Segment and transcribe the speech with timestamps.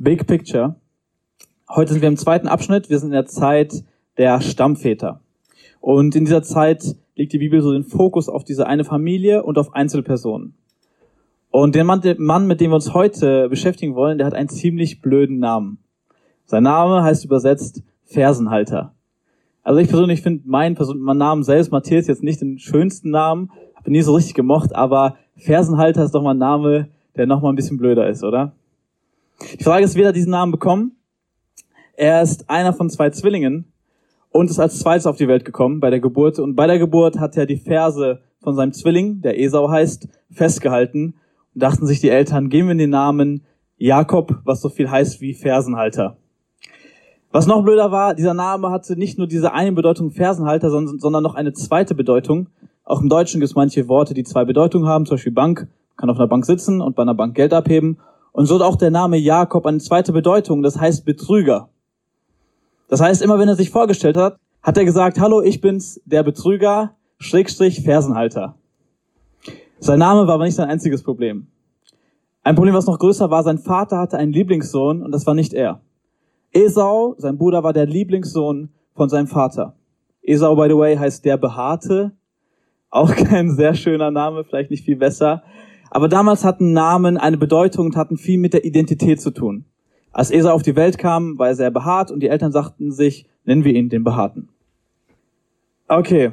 [0.00, 0.76] Big Picture.
[1.68, 2.88] Heute sind wir im zweiten Abschnitt.
[2.88, 3.82] Wir sind in der Zeit
[4.16, 5.22] der Stammväter.
[5.80, 9.58] Und in dieser Zeit legt die Bibel so den Fokus auf diese eine Familie und
[9.58, 10.54] auf Einzelpersonen.
[11.50, 14.48] Und der Mann, der Mann, mit dem wir uns heute beschäftigen wollen, der hat einen
[14.48, 15.78] ziemlich blöden Namen.
[16.44, 18.94] Sein Name heißt übersetzt Fersenhalter.
[19.64, 23.50] Also ich persönlich finde meinen Person mein Namen selbst, Matthias, jetzt nicht den schönsten Namen,
[23.74, 27.48] habe nie so richtig gemocht, aber Fersenhalter ist doch mal ein Name, der noch mal
[27.48, 28.52] ein bisschen blöder ist, oder?
[29.40, 30.96] Die Frage ist, wer hat diesen Namen bekommen?
[31.96, 33.72] Er ist einer von zwei Zwillingen
[34.30, 36.38] und ist als zweites auf die Welt gekommen bei der Geburt.
[36.38, 41.14] Und bei der Geburt hat er die Ferse von seinem Zwilling, der Esau heißt, festgehalten
[41.54, 43.44] und dachten sich die Eltern, geben wir den Namen
[43.76, 46.16] Jakob, was so viel heißt wie Fersenhalter.
[47.30, 51.34] Was noch blöder war, dieser Name hatte nicht nur diese eine Bedeutung Fersenhalter, sondern noch
[51.34, 52.48] eine zweite Bedeutung.
[52.84, 56.10] Auch im Deutschen gibt es manche Worte, die zwei Bedeutungen haben, zum Beispiel Bank, kann
[56.10, 57.98] auf einer Bank sitzen und bei einer Bank Geld abheben.
[58.38, 61.70] Und so hat auch der Name Jakob eine zweite Bedeutung, das heißt Betrüger.
[62.86, 66.22] Das heißt, immer wenn er sich vorgestellt hat, hat er gesagt, hallo, ich bin's, der
[66.22, 68.54] Betrüger, Schrägstrich, Fersenhalter.
[69.80, 71.48] Sein Name war aber nicht sein einziges Problem.
[72.44, 75.52] Ein Problem, was noch größer war, sein Vater hatte einen Lieblingssohn und das war nicht
[75.52, 75.80] er.
[76.52, 79.74] Esau, sein Bruder, war der Lieblingssohn von seinem Vater.
[80.22, 82.12] Esau, by the way, heißt der Behaarte.
[82.88, 85.42] Auch kein sehr schöner Name, vielleicht nicht viel besser.
[85.90, 89.64] Aber damals hatten Namen eine Bedeutung und hatten viel mit der Identität zu tun.
[90.12, 93.26] Als Esau auf die Welt kam, war er sehr behaart und die Eltern sagten sich,
[93.44, 94.48] nennen wir ihn den Behaarten.
[95.86, 96.32] Okay.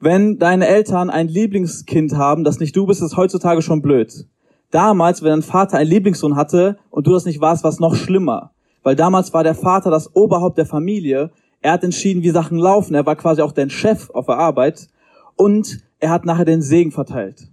[0.00, 4.26] Wenn deine Eltern ein Lieblingskind haben, das nicht du bist, ist heutzutage schon blöd.
[4.70, 7.94] Damals, wenn dein Vater einen Lieblingssohn hatte und du das nicht warst, war es noch
[7.94, 8.52] schlimmer.
[8.82, 11.30] Weil damals war der Vater das Oberhaupt der Familie.
[11.60, 12.94] Er hat entschieden, wie Sachen laufen.
[12.94, 14.88] Er war quasi auch dein Chef auf der Arbeit.
[15.36, 17.48] Und er hat nachher den Segen verteilt.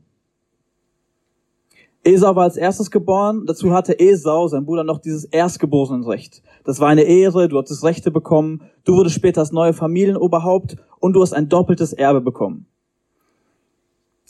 [2.06, 3.46] Esau war als erstes geboren.
[3.48, 6.44] Dazu hatte Esau, sein Bruder, noch dieses Erstgeborenenrecht.
[6.64, 11.14] Das war eine Ehre, du hattest Rechte bekommen, du wurdest später das neue Familienoberhaupt und
[11.14, 12.68] du hast ein doppeltes Erbe bekommen.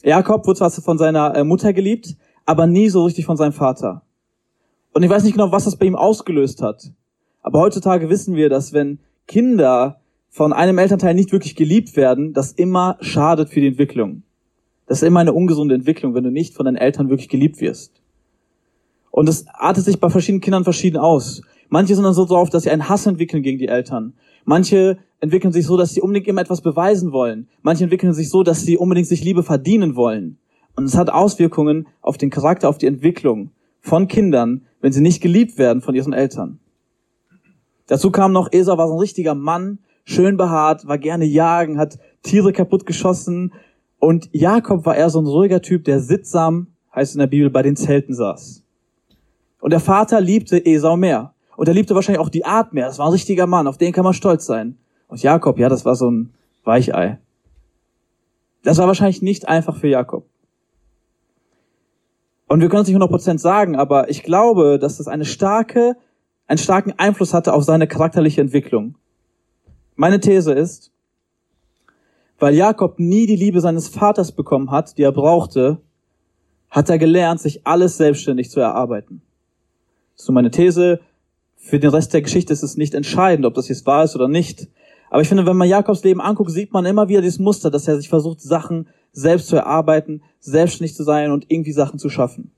[0.03, 2.15] Jakob wurde zwar von seiner äh, Mutter geliebt,
[2.45, 4.03] aber nie so richtig von seinem Vater.
[4.93, 6.91] Und ich weiß nicht genau, was das bei ihm ausgelöst hat.
[7.41, 9.99] Aber heutzutage wissen wir, dass wenn Kinder
[10.29, 14.23] von einem Elternteil nicht wirklich geliebt werden, das immer schadet für die Entwicklung.
[14.87, 18.01] Das ist immer eine ungesunde Entwicklung, wenn du nicht von deinen Eltern wirklich geliebt wirst.
[19.11, 21.41] Und das artet sich bei verschiedenen Kindern verschieden aus.
[21.69, 24.13] Manche sind dann so drauf, dass sie einen Hass entwickeln gegen die Eltern.
[24.43, 27.47] Manche entwickeln sich so, dass sie unbedingt immer etwas beweisen wollen.
[27.61, 30.37] Manche entwickeln sich so, dass sie unbedingt sich Liebe verdienen wollen.
[30.75, 35.21] Und es hat Auswirkungen auf den Charakter, auf die Entwicklung von Kindern, wenn sie nicht
[35.21, 36.59] geliebt werden von ihren Eltern.
[37.87, 41.99] Dazu kam noch, Esau war so ein richtiger Mann, schön behaart, war gerne jagen, hat
[42.23, 43.53] Tiere kaputt geschossen,
[44.05, 47.61] und Jakob war eher so ein ruhiger Typ, der sittsam, heißt in der Bibel, bei
[47.61, 48.63] den Zelten saß.
[49.59, 51.33] Und der Vater liebte Esau mehr.
[51.57, 52.87] Und er liebte wahrscheinlich auch die Art mehr.
[52.87, 54.77] Das war ein richtiger Mann, auf den kann man stolz sein.
[55.07, 56.33] Und Jakob, ja, das war so ein
[56.63, 57.19] Weichei.
[58.63, 60.25] Das war wahrscheinlich nicht einfach für Jakob.
[62.47, 65.95] Und wir können es nicht 100% sagen, aber ich glaube, dass das eine starke,
[66.47, 68.95] einen starken Einfluss hatte auf seine charakterliche Entwicklung.
[69.95, 70.91] Meine These ist,
[72.39, 75.79] weil Jakob nie die Liebe seines Vaters bekommen hat, die er brauchte,
[76.69, 79.21] hat er gelernt, sich alles selbstständig zu erarbeiten.
[80.15, 80.99] So meine These.
[81.57, 84.27] Für den Rest der Geschichte ist es nicht entscheidend, ob das jetzt wahr ist oder
[84.27, 84.67] nicht.
[85.09, 87.87] Aber ich finde, wenn man Jakobs Leben anguckt, sieht man immer wieder dieses Muster, dass
[87.87, 92.51] er sich versucht, Sachen selbst zu erarbeiten, selbstständig zu sein und irgendwie Sachen zu schaffen.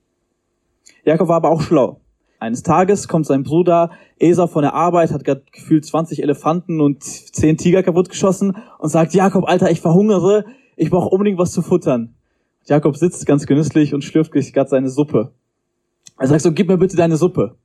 [1.04, 2.00] Jakob war aber auch schlau.
[2.40, 7.02] Eines Tages kommt sein Bruder Esau von der Arbeit, hat gerade gefühlt 20 Elefanten und
[7.02, 10.44] 10 Tiger kaputtgeschossen und sagt, Jakob, Alter, ich verhungere,
[10.76, 12.14] ich brauche unbedingt was zu futtern.
[12.66, 15.32] Jakob sitzt ganz genüsslich und schlürft gerade seine Suppe.
[16.18, 17.56] Er sagt so, gib mir bitte deine Suppe.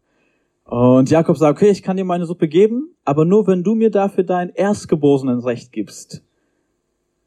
[0.66, 3.91] Und Jakob sagt, okay, ich kann dir meine Suppe geben, aber nur wenn du mir
[3.91, 6.23] dafür dein Erstgeborenenrecht gibst.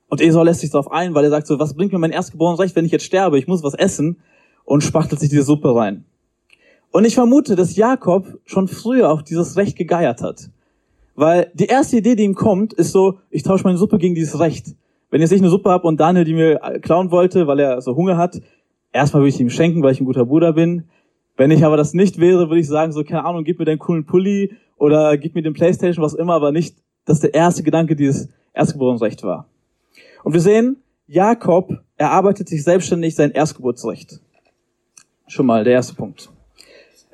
[0.08, 2.74] Und Esau lässt sich darauf ein, weil er sagt so, was bringt mir mein Erstgeborenenrecht,
[2.74, 3.38] wenn ich jetzt sterbe?
[3.38, 4.20] Ich muss was essen
[4.64, 6.06] und spachtelt sich diese Suppe rein.
[6.96, 10.48] Und ich vermute, dass Jakob schon früher auf dieses Recht gegeiert hat.
[11.14, 14.40] Weil die erste Idee, die ihm kommt, ist so, ich tausche meine Suppe gegen dieses
[14.40, 14.68] Recht.
[15.10, 17.96] Wenn jetzt ich eine Suppe habe und Daniel die mir klauen wollte, weil er so
[17.96, 18.40] Hunger hat,
[18.92, 20.84] erstmal würde ich ihm schenken, weil ich ein guter Bruder bin.
[21.36, 23.78] Wenn ich aber das nicht wäre, würde ich sagen, so, keine Ahnung, gib mir deinen
[23.78, 27.94] coolen Pulli oder gib mir den Playstation, was immer, aber nicht, dass der erste Gedanke
[27.94, 29.50] dieses Erstgeburtsrecht war.
[30.24, 34.18] Und wir sehen, Jakob erarbeitet sich selbstständig sein Erstgeburtsrecht.
[35.26, 36.30] Schon mal der erste Punkt.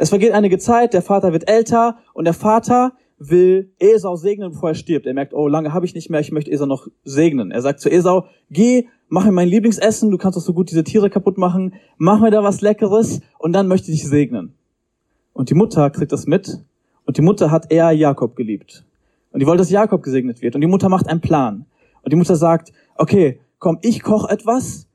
[0.02, 4.70] Es vergeht einige Zeit, der Vater wird älter und der Vater will Esau segnen, bevor
[4.70, 5.06] er stirbt.
[5.06, 7.52] Er merkt, oh, lange habe ich nicht mehr, ich möchte Esau noch segnen.
[7.52, 10.82] Er sagt zu Esau, geh, mach mir mein Lieblingsessen, du kannst doch so gut diese
[10.82, 14.54] Tiere kaputt machen, mach mir da was Leckeres und dann möchte ich dich segnen.
[15.34, 16.58] Und die Mutter kriegt das mit
[17.06, 18.84] und die Mutter hat eher Jakob geliebt.
[19.30, 20.56] Und die wollte, dass Jakob gesegnet wird.
[20.56, 21.66] Und die Mutter macht einen Plan.
[22.02, 24.88] Und die Mutter sagt, okay, komm, ich koche etwas.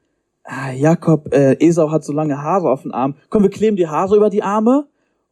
[0.44, 3.15] Ah, Jakob, äh, Esau hat so lange Haare auf dem Arm.
[3.30, 4.86] Komm, wir kleben die Haare über die Arme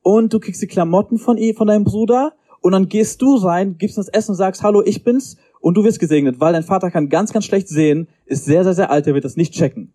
[0.05, 3.97] und du kriegst die Klamotten von, von deinem Bruder und dann gehst du rein, gibst
[3.97, 7.09] uns Essen und sagst, hallo, ich bin's und du wirst gesegnet, weil dein Vater kann
[7.09, 9.93] ganz, ganz schlecht sehen, ist sehr, sehr, sehr alt, der wird das nicht checken.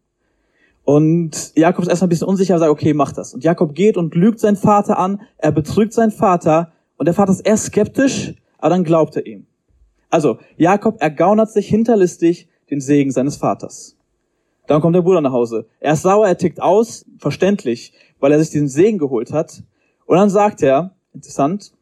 [0.83, 3.35] Und Jakob ist erstmal ein bisschen unsicher, sagt, okay, mach das.
[3.35, 7.31] Und Jakob geht und lügt seinen Vater an, er betrügt seinen Vater und der Vater
[7.31, 9.47] ist erst skeptisch, aber dann glaubt er ihm.
[10.09, 13.97] Also, Jakob ergaunert sich hinterlistig den Segen seines Vaters.
[14.67, 15.67] Dann kommt der Bruder nach Hause.
[15.79, 19.63] Er ist sauer, er tickt aus, verständlich, weil er sich diesen Segen geholt hat.
[20.11, 21.73] Und dann sagt er, interessant,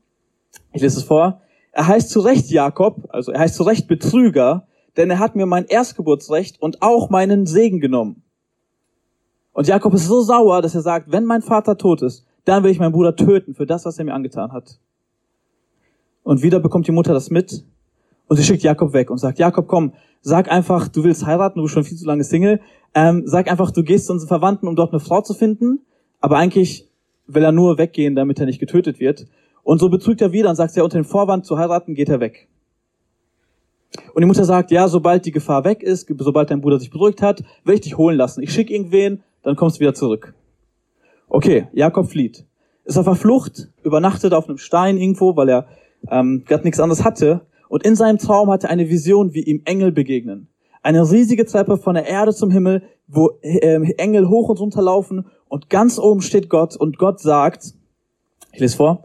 [0.74, 1.40] ich lese es vor,
[1.72, 4.66] er heißt zu Recht Jakob, also er heißt zu Recht Betrüger,
[4.98, 8.22] denn er hat mir mein Erstgeburtsrecht und auch meinen Segen genommen.
[9.54, 12.70] Und Jakob ist so sauer, dass er sagt, wenn mein Vater tot ist, dann will
[12.70, 14.78] ich meinen Bruder töten für das, was er mir angetan hat.
[16.22, 17.64] Und wieder bekommt die Mutter das mit
[18.26, 21.62] und sie schickt Jakob weg und sagt, Jakob, komm, sag einfach, du willst heiraten, du
[21.62, 22.60] bist schon viel zu lange Single.
[22.92, 25.80] Ähm, sag einfach, du gehst zu unseren Verwandten, um dort eine Frau zu finden.
[26.20, 26.87] Aber eigentlich
[27.28, 29.26] will er nur weggehen, damit er nicht getötet wird.
[29.62, 32.20] Und so betrügt er wieder und sagt, ja, unter dem Vorwand zu heiraten, geht er
[32.20, 32.48] weg.
[34.14, 37.22] Und die Mutter sagt, ja, sobald die Gefahr weg ist, sobald dein Bruder sich beruhigt
[37.22, 38.42] hat, will ich dich holen lassen.
[38.42, 40.34] Ich schicke irgendwen, dann kommst du wieder zurück.
[41.28, 42.44] Okay, Jakob flieht.
[42.84, 45.66] Ist auf der Flucht, übernachtet auf einem Stein irgendwo, weil er
[46.10, 47.42] ähm, gerade nichts anderes hatte.
[47.68, 50.48] Und in seinem Traum hatte er eine Vision, wie ihm Engel begegnen.
[50.82, 55.26] Eine riesige Treppe von der Erde zum Himmel, wo äh, Engel hoch und runter laufen
[55.48, 57.74] und ganz oben steht Gott und Gott sagt,
[58.52, 59.04] ich lese vor,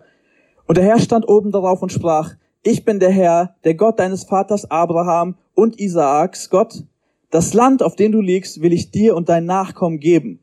[0.65, 4.23] und der Herr stand oben darauf und sprach, ich bin der Herr, der Gott deines
[4.23, 6.83] Vaters Abraham und Isaaks Gott.
[7.29, 10.39] Das Land, auf dem du liegst, will ich dir und dein Nachkommen geben.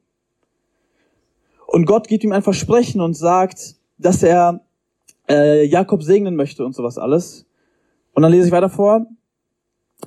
[1.66, 4.60] Und Gott gibt ihm ein Versprechen und sagt, dass er
[5.28, 7.46] äh, Jakob segnen möchte und sowas alles.
[8.12, 9.06] Und dann lese ich weiter vor.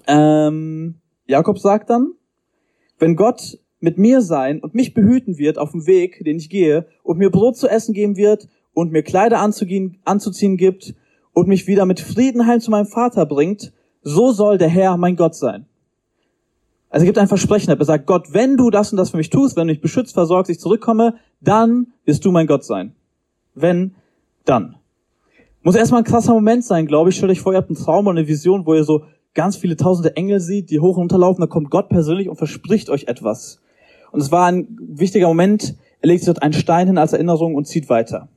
[0.08, 0.96] Ähm,
[1.26, 2.12] Jakob sagt dann,
[3.00, 6.86] wenn Gott mit mir sein und mich behüten wird auf dem Weg, den ich gehe,
[7.04, 10.96] und mir Brot zu essen geben wird und mir Kleider anzugehen, anzuziehen gibt
[11.34, 15.18] und mich wieder mit Frieden heim zu meinem Vater bringt, so soll der Herr mein
[15.18, 15.66] Gott sein.
[16.90, 19.30] Also er gibt ein Versprechen, er sagt, Gott, wenn du das und das für mich
[19.30, 22.96] tust, wenn du mich beschützt, versorgst, ich zurückkomme, dann wirst du mein Gott sein.
[23.54, 23.96] Wenn,
[24.46, 24.76] dann.
[25.62, 27.18] Muss erstmal ein krasser Moment sein, glaube ich.
[27.18, 29.04] Stellt euch vor, ihr habt einen Traum oder eine Vision, wo ihr so
[29.34, 32.38] ganz viele tausende Engel sieht, die hoch und runter laufen, da kommt Gott persönlich und
[32.38, 33.63] verspricht euch etwas.
[34.14, 37.56] Und es war ein wichtiger Moment, er legt sich dort einen Stein hin als Erinnerung
[37.56, 38.30] und zieht weiter.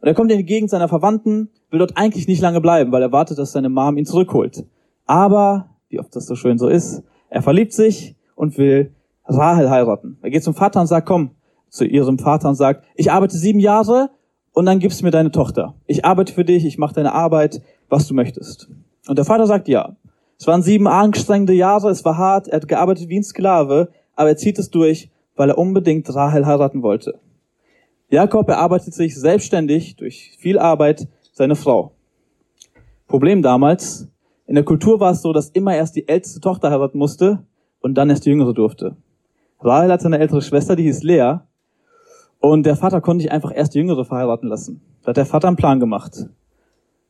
[0.00, 3.00] Und er kommt in die Gegend seiner Verwandten, will dort eigentlich nicht lange bleiben, weil
[3.00, 4.64] er wartet, dass seine Mom ihn zurückholt.
[5.06, 8.92] Aber, wie oft das so schön so ist, er verliebt sich und will
[9.24, 10.18] Rahel heiraten.
[10.20, 11.30] Er geht zum Vater und sagt, komm,
[11.68, 14.10] zu ihrem Vater und sagt, ich arbeite sieben Jahre
[14.52, 15.74] und dann gibst du mir deine Tochter.
[15.86, 18.68] Ich arbeite für dich, ich mache deine Arbeit, was du möchtest.
[19.06, 19.94] Und der Vater sagt ja.
[20.40, 24.30] Es waren sieben anstrengende Jahre, es war hart, er hat gearbeitet wie ein Sklave, aber
[24.30, 27.20] er zieht es durch, weil er unbedingt Rahel heiraten wollte.
[28.08, 31.92] Jakob erarbeitet sich selbstständig durch viel Arbeit seine Frau.
[33.08, 34.08] Problem damals,
[34.46, 37.44] in der Kultur war es so, dass immer erst die älteste Tochter heiraten musste
[37.80, 38.96] und dann erst die jüngere durfte.
[39.60, 41.38] Rahel hatte eine ältere Schwester, die hieß Lea.
[42.38, 44.82] Und der Vater konnte nicht einfach erst die jüngere verheiraten lassen.
[45.02, 46.28] Da hat der Vater einen Plan gemacht.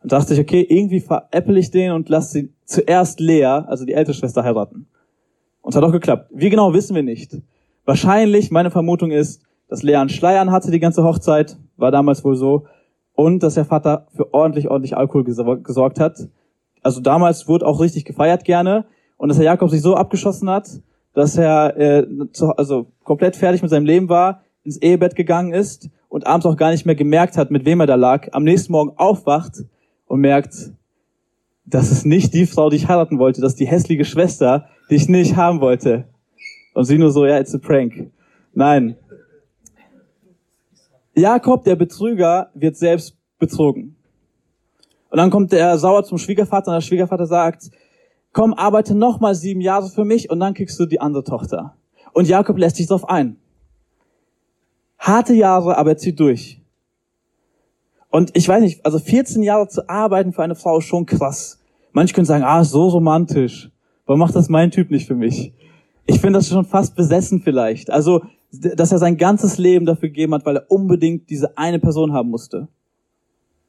[0.02, 3.94] Und dachte sich, okay, irgendwie veräpple ich den und lasse sie zuerst Lea, also die
[3.94, 4.86] ältere Schwester, heiraten.
[5.64, 6.30] Und es hat auch geklappt.
[6.30, 7.38] Wie genau wissen wir nicht.
[7.86, 12.36] Wahrscheinlich, meine Vermutung ist, dass Lea einen Schleiern hatte die ganze Hochzeit, war damals wohl
[12.36, 12.66] so,
[13.14, 16.28] und dass der Vater für ordentlich, ordentlich Alkohol gesorgt hat.
[16.82, 18.84] Also damals wurde auch richtig gefeiert gerne
[19.16, 20.68] und dass Herr Jakob sich so abgeschossen hat,
[21.14, 25.88] dass er äh, zu, also komplett fertig mit seinem Leben war, ins Ehebett gegangen ist
[26.10, 28.72] und abends auch gar nicht mehr gemerkt hat, mit wem er da lag, am nächsten
[28.72, 29.64] Morgen aufwacht
[30.04, 30.72] und merkt,
[31.66, 34.96] das ist nicht die Frau, die ich heiraten wollte, das ist die hässliche Schwester, die
[34.96, 36.04] ich nicht haben wollte.
[36.74, 38.10] Und sie nur so, ja, it's a prank.
[38.52, 38.96] Nein,
[41.16, 43.96] Jakob, der Betrüger, wird selbst betrogen.
[45.10, 47.70] Und dann kommt der sauer zum Schwiegervater und der Schwiegervater sagt,
[48.32, 51.76] komm, arbeite noch mal sieben Jahre für mich und dann kriegst du die andere Tochter.
[52.12, 53.36] Und Jakob lässt sich darauf ein.
[54.98, 56.60] Harte Jahre, aber er zieht durch.
[58.14, 61.58] Und ich weiß nicht, also 14 Jahre zu arbeiten für eine Frau ist schon krass.
[61.90, 63.72] Manche können sagen, ah, so romantisch.
[64.06, 65.52] Warum macht das mein Typ nicht für mich?
[66.06, 67.90] Ich finde das schon fast besessen vielleicht.
[67.90, 72.12] Also dass er sein ganzes Leben dafür gegeben hat, weil er unbedingt diese eine Person
[72.12, 72.68] haben musste.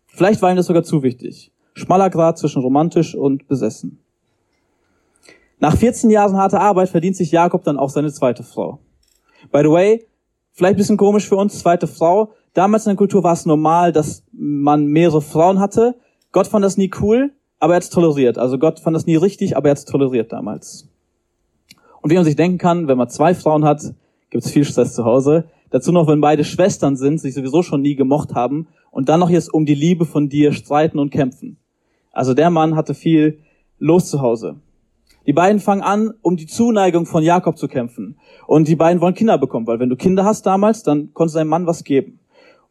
[0.06, 1.52] Vielleicht war ihm das sogar zu wichtig.
[1.74, 3.98] Schmaler Grad zwischen romantisch und besessen.
[5.58, 8.78] Nach 14 Jahren harter Arbeit verdient sich Jakob dann auch seine zweite Frau.
[9.52, 10.06] By the way,
[10.52, 12.34] vielleicht bisschen komisch für uns, zweite Frau.
[12.56, 15.96] Damals in der Kultur war es normal, dass man mehrere Frauen hatte.
[16.32, 18.38] Gott fand das nie cool, aber er hat es toleriert.
[18.38, 20.88] Also Gott fand das nie richtig, aber er hat es toleriert damals.
[22.02, 23.82] Und wie man sich denken kann, wenn man zwei Frauen hat,
[24.30, 25.50] gibt es viel Stress zu Hause.
[25.70, 29.30] Dazu noch, wenn beide Schwestern sind, sich sowieso schon nie gemocht haben und dann noch
[29.30, 31.58] jetzt um die Liebe von dir streiten und kämpfen.
[32.14, 33.40] Also der Mann hatte viel
[33.80, 34.56] los zu Hause.
[35.28, 38.18] Die beiden fangen an, um die Zuneigung von Jakob zu kämpfen.
[38.48, 41.40] Und die beiden wollen Kinder bekommen, weil wenn du Kinder hast damals, dann konntest du
[41.40, 42.20] deinem Mann was geben.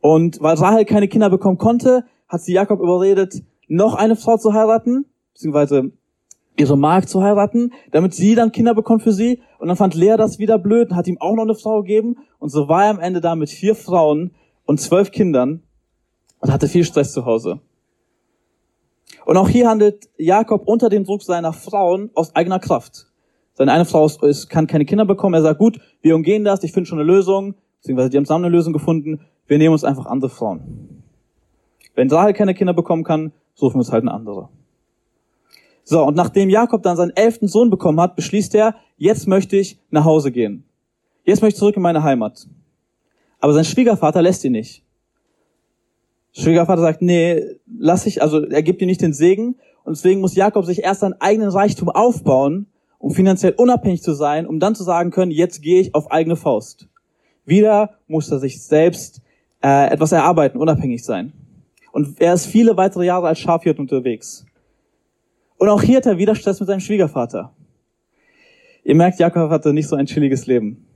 [0.05, 4.53] Und weil Rahel keine Kinder bekommen konnte, hat sie Jakob überredet, noch eine Frau zu
[4.53, 5.93] heiraten, beziehungsweise
[6.59, 9.41] ihre Magd zu heiraten, damit sie dann Kinder bekommt für sie.
[9.59, 12.19] Und dann fand Lea das wieder blöd und hat ihm auch noch eine Frau gegeben.
[12.39, 14.33] Und so war er am Ende da mit vier Frauen
[14.67, 15.63] und zwölf Kindern
[16.41, 17.61] und hatte viel Stress zu Hause.
[19.25, 23.07] Und auch hier handelt Jakob unter dem Druck seiner Frauen aus eigener Kraft.
[23.55, 25.33] Seine eine Frau ist, kann keine Kinder bekommen.
[25.33, 28.45] Er sagt, gut, wir umgehen das, ich finde schon eine Lösung, beziehungsweise die haben zusammen
[28.45, 29.21] eine Lösung gefunden.
[29.47, 31.03] Wir nehmen uns einfach andere Frauen.
[31.95, 34.49] Wenn Rahel keine Kinder bekommen kann, suchen wir uns halt eine andere.
[35.85, 39.79] So, und nachdem Jakob dann seinen elften Sohn bekommen hat, beschließt er, jetzt möchte ich
[39.91, 40.65] nach Hause gehen.
[41.25, 42.47] Jetzt möchte ich zurück in meine Heimat.
[43.39, 44.83] Aber sein Schwiegervater lässt ihn nicht.
[46.33, 47.43] Schwiegervater sagt, nee,
[47.79, 49.57] lass ich, also er gibt ihm nicht den Segen.
[49.85, 52.67] Und deswegen muss Jakob sich erst seinen eigenen Reichtum aufbauen,
[52.99, 56.37] um finanziell unabhängig zu sein, um dann zu sagen können, jetzt gehe ich auf eigene
[56.37, 56.89] Faust.
[57.45, 59.21] Wieder muss er sich selbst
[59.65, 61.33] äh, etwas erarbeiten, unabhängig sein.
[61.91, 64.45] Und er ist viele weitere Jahre als Schafhirt unterwegs.
[65.57, 67.53] Und auch hier hat er wieder Stress mit seinem Schwiegervater.
[68.83, 70.87] Ihr merkt, Jakob hatte nicht so ein chilliges Leben.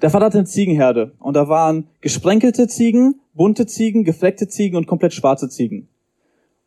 [0.00, 4.86] Der Vater hatte eine Ziegenherde und da waren gesprenkelte Ziegen, bunte Ziegen, gefleckte Ziegen und
[4.86, 5.88] komplett schwarze Ziegen.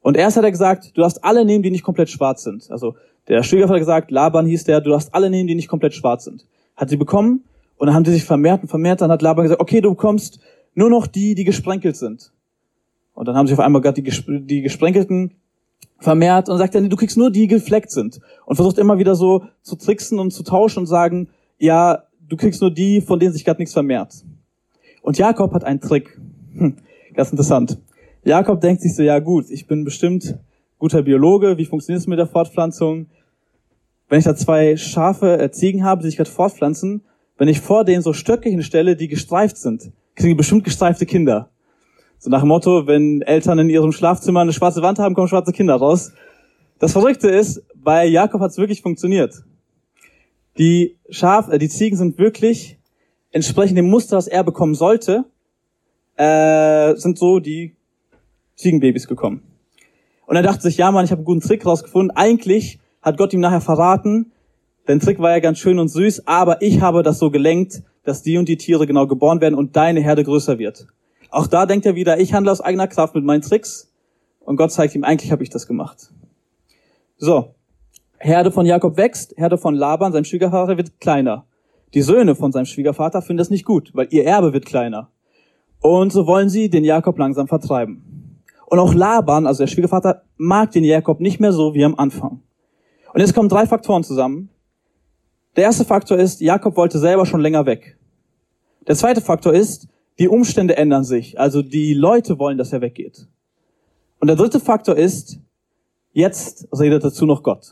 [0.01, 2.69] Und erst hat er gesagt, du darfst alle nehmen, die nicht komplett schwarz sind.
[2.69, 2.95] Also
[3.27, 6.25] der Schwiegervater hat gesagt, Laban hieß der, du darfst alle nehmen, die nicht komplett schwarz
[6.25, 6.45] sind.
[6.75, 7.45] Hat sie bekommen
[7.77, 9.01] und dann haben sie sich vermehrt und vermehrt.
[9.01, 10.39] Dann hat Laban gesagt, okay, du bekommst
[10.75, 12.31] nur noch die, die gesprenkelt sind.
[13.13, 14.11] Und dann haben sie auf einmal gerade die,
[14.45, 15.31] die gesprenkelten
[15.99, 18.19] vermehrt und sagt dann, du kriegst nur die, die gefleckt sind.
[18.45, 22.61] Und versucht immer wieder so zu tricksen und zu tauschen und sagen, ja, du kriegst
[22.61, 24.23] nur die, von denen sich gerade nichts vermehrt.
[25.01, 26.19] Und Jakob hat einen Trick.
[26.55, 26.77] Hm,
[27.13, 27.79] ganz interessant.
[28.23, 30.37] Jakob denkt sich so, ja gut, ich bin bestimmt
[30.79, 33.07] guter Biologe, wie funktioniert es mit der Fortpflanzung?
[34.09, 37.01] Wenn ich da zwei Schafe, äh, Ziegen habe, die sich gerade fortpflanzen,
[37.37, 41.49] wenn ich vor denen so Stöcke hinstelle, die gestreift sind, kriegen bestimmt gestreifte Kinder.
[42.19, 45.51] So nach dem Motto, wenn Eltern in ihrem Schlafzimmer eine schwarze Wand haben, kommen schwarze
[45.51, 46.13] Kinder raus.
[46.79, 49.43] Das Verrückte ist, bei Jakob hat es wirklich funktioniert.
[50.57, 52.77] Die Schaf, äh, die Ziegen sind wirklich
[53.31, 55.25] entsprechend dem Muster, das er bekommen sollte,
[56.15, 57.75] äh, sind so die
[58.55, 59.41] Ziegenbabys gekommen.
[60.25, 62.15] Und er dachte sich, ja Mann, ich habe einen guten Trick rausgefunden.
[62.15, 64.31] Eigentlich hat Gott ihm nachher verraten,
[64.85, 68.21] dein Trick war ja ganz schön und süß, aber ich habe das so gelenkt, dass
[68.21, 70.87] die und die Tiere genau geboren werden und deine Herde größer wird.
[71.29, 73.91] Auch da denkt er wieder, ich handle aus eigener Kraft mit meinen Tricks
[74.41, 76.11] und Gott zeigt ihm, eigentlich habe ich das gemacht.
[77.17, 77.55] So,
[78.17, 81.45] Herde von Jakob wächst, Herde von Laban, seinem Schwiegervater, wird kleiner.
[81.93, 85.09] Die Söhne von seinem Schwiegervater finden das nicht gut, weil ihr Erbe wird kleiner.
[85.81, 88.41] Und so wollen sie den Jakob langsam vertreiben.
[88.67, 92.41] Und auch Laban, also der Schwiegervater, mag den Jakob nicht mehr so wie am Anfang.
[93.13, 94.49] Und jetzt kommen drei Faktoren zusammen.
[95.55, 97.97] Der erste Faktor ist, Jakob wollte selber schon länger weg.
[98.87, 99.87] Der zweite Faktor ist,
[100.19, 101.39] die Umstände ändern sich.
[101.39, 103.27] Also die Leute wollen, dass er weggeht.
[104.19, 105.39] Und der dritte Faktor ist,
[106.11, 107.71] jetzt redet dazu noch Gott.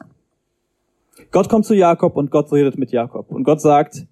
[1.31, 3.31] Gott kommt zu Jakob und Gott redet mit Jakob.
[3.31, 4.05] Und Gott sagt,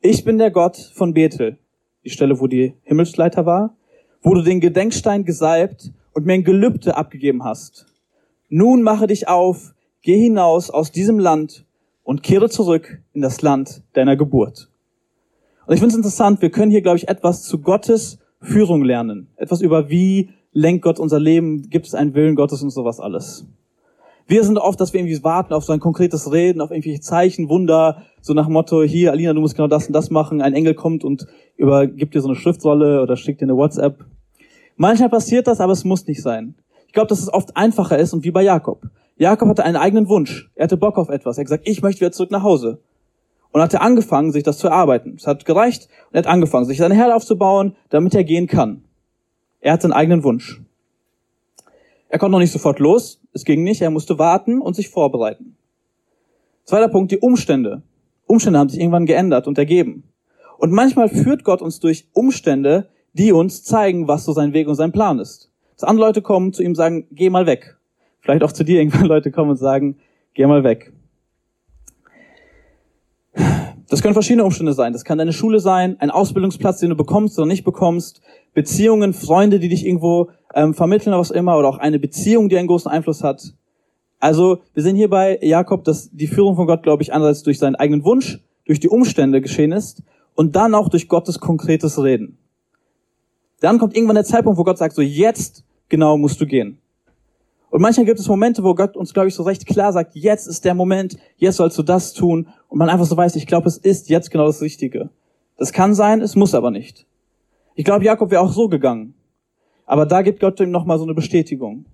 [0.00, 1.58] ich bin der Gott von Bethel,
[2.04, 3.76] die Stelle, wo die Himmelsleiter war,
[4.22, 7.86] wo du den Gedenkstein gesalbt und mir ein Gelübde abgegeben hast.
[8.48, 11.64] Nun mache dich auf, geh hinaus aus diesem Land
[12.08, 14.70] und kehre zurück in das Land deiner Geburt.
[15.66, 19.28] Und ich finde es interessant, wir können hier, glaube ich, etwas zu Gottes Führung lernen.
[19.36, 23.46] Etwas über wie lenkt Gott unser Leben, gibt es einen Willen Gottes und sowas alles.
[24.26, 27.50] Wir sind oft, dass wir irgendwie warten auf so ein konkretes Reden, auf irgendwelche Zeichen,
[27.50, 30.72] Wunder, so nach Motto, hier, Alina, du musst genau das und das machen, ein Engel
[30.72, 31.26] kommt und
[31.58, 34.02] übergibt dir so eine Schriftrolle oder schickt dir eine WhatsApp.
[34.76, 36.54] Manchmal passiert das, aber es muss nicht sein.
[36.86, 38.80] Ich glaube, dass es oft einfacher ist und wie bei Jakob.
[39.18, 40.48] Jakob hatte einen eigenen Wunsch.
[40.54, 41.36] Er hatte Bock auf etwas.
[41.36, 42.78] Er hat gesagt, ich möchte wieder zurück nach Hause.
[43.50, 45.14] Und hat er angefangen, sich das zu erarbeiten.
[45.16, 48.84] Es hat gereicht und er hat angefangen, sich seine Herde aufzubauen, damit er gehen kann.
[49.60, 50.60] Er hat seinen eigenen Wunsch.
[52.08, 55.56] Er konnte noch nicht sofort los, es ging nicht, er musste warten und sich vorbereiten.
[56.64, 57.82] Zweiter Punkt, die Umstände.
[58.26, 60.04] Umstände haben sich irgendwann geändert und ergeben.
[60.58, 64.74] Und manchmal führt Gott uns durch Umstände, die uns zeigen, was so sein Weg und
[64.74, 65.50] sein Plan ist.
[65.74, 67.77] Dass andere Leute kommen zu ihm und sagen, geh mal weg.
[68.20, 69.96] Vielleicht auch zu dir irgendwann Leute kommen und sagen,
[70.34, 70.92] geh mal weg.
[73.88, 74.92] Das können verschiedene Umstände sein.
[74.92, 78.20] Das kann deine Schule sein, ein Ausbildungsplatz, den du bekommst oder nicht bekommst,
[78.52, 82.58] Beziehungen, Freunde, die dich irgendwo ähm, vermitteln oder was immer, oder auch eine Beziehung, die
[82.58, 83.54] einen großen Einfluss hat.
[84.20, 87.58] Also wir sehen hier bei Jakob, dass die Führung von Gott, glaube ich, einerseits durch
[87.58, 90.02] seinen eigenen Wunsch, durch die Umstände geschehen ist
[90.34, 92.36] und dann auch durch Gottes konkretes Reden.
[93.60, 96.78] Dann kommt irgendwann der Zeitpunkt, wo Gott sagt, so jetzt genau musst du gehen.
[97.70, 100.46] Und manchmal gibt es Momente, wo Gott uns, glaube ich, so recht klar sagt, jetzt
[100.46, 102.48] ist der Moment, jetzt sollst du das tun.
[102.68, 105.10] Und man einfach so weiß, ich glaube, es ist jetzt genau das Richtige.
[105.58, 107.06] Das kann sein, es muss aber nicht.
[107.74, 109.14] Ich glaube, Jakob wäre auch so gegangen.
[109.84, 111.86] Aber da gibt Gott ihm nochmal so eine Bestätigung.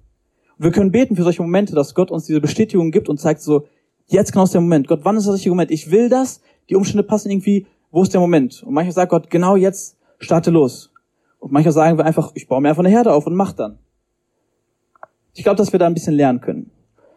[0.58, 3.40] Und wir können beten für solche Momente, dass Gott uns diese Bestätigung gibt und zeigt
[3.40, 3.66] so,
[4.06, 4.86] jetzt genau ist der Moment.
[4.86, 5.70] Gott, wann ist der richtige Moment?
[5.70, 8.62] Ich will das, die Umstände passen irgendwie, wo ist der Moment?
[8.62, 10.92] Und manchmal sagt Gott, genau jetzt, starte los.
[11.38, 13.78] Und manchmal sagen wir einfach, ich baue mir einfach eine Herde auf und mach dann.
[15.34, 16.70] Ich glaube, dass wir da ein bisschen lernen können.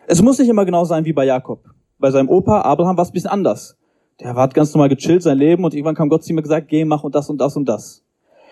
[0.07, 1.63] Es muss nicht immer genau sein wie bei Jakob.
[1.99, 3.77] Bei seinem Opa Abraham war es ein bisschen anders.
[4.19, 6.67] Der hat ganz normal gechillt sein Leben und irgendwann kam Gott zu ihm und gesagt,
[6.67, 8.03] geh, mach und das und das und das.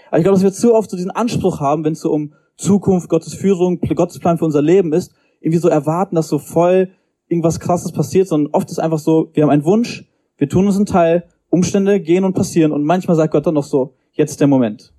[0.10, 2.34] Aber ich glaube, dass wir zu oft so diesen Anspruch haben, wenn es so um
[2.58, 6.92] Zukunft, Gottes Führung, Gottes Plan für unser Leben ist, irgendwie so erwarten, dass so voll
[7.28, 10.06] irgendwas krasses passiert, sondern oft ist einfach so, wir haben einen Wunsch,
[10.38, 13.64] wir tun uns einen Teil, Umstände gehen und passieren und manchmal sagt Gott dann noch
[13.64, 14.94] so, jetzt der Moment.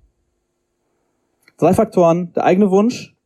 [1.57, 3.16] Drei Faktoren, der eigene Wunsch,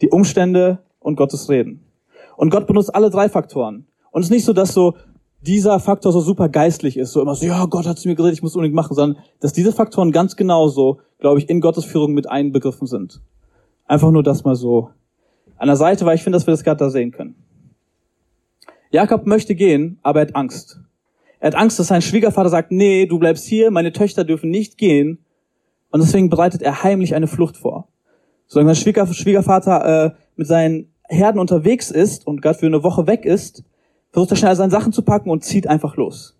[0.00, 1.84] die Umstände und Gottes Reden.
[2.36, 3.86] Und Gott benutzt alle drei Faktoren.
[4.10, 4.94] Und es ist nicht so, dass so
[5.40, 8.34] dieser Faktor so super geistlich ist, so immer so, ja, Gott hat zu mir geredet,
[8.34, 12.14] ich muss unbedingt machen, sondern dass diese Faktoren ganz genauso, glaube ich, in Gottes Führung
[12.14, 13.20] mit einbegriffen sind.
[13.86, 14.90] Einfach nur das mal so
[15.56, 17.36] an der Seite, weil ich finde, dass wir das gerade da sehen können.
[18.90, 20.80] Jakob möchte gehen, aber er hat Angst.
[21.38, 24.78] Er hat Angst, dass sein Schwiegervater sagt, nee, du bleibst hier, meine Töchter dürfen nicht
[24.78, 25.24] gehen.
[25.90, 27.88] Und deswegen bereitet er heimlich eine Flucht vor.
[28.46, 33.24] Solange sein Schwiegervater äh, mit seinen Herden unterwegs ist und gerade für eine Woche weg
[33.24, 33.64] ist,
[34.10, 36.36] versucht er schnell seine Sachen zu packen und zieht einfach los.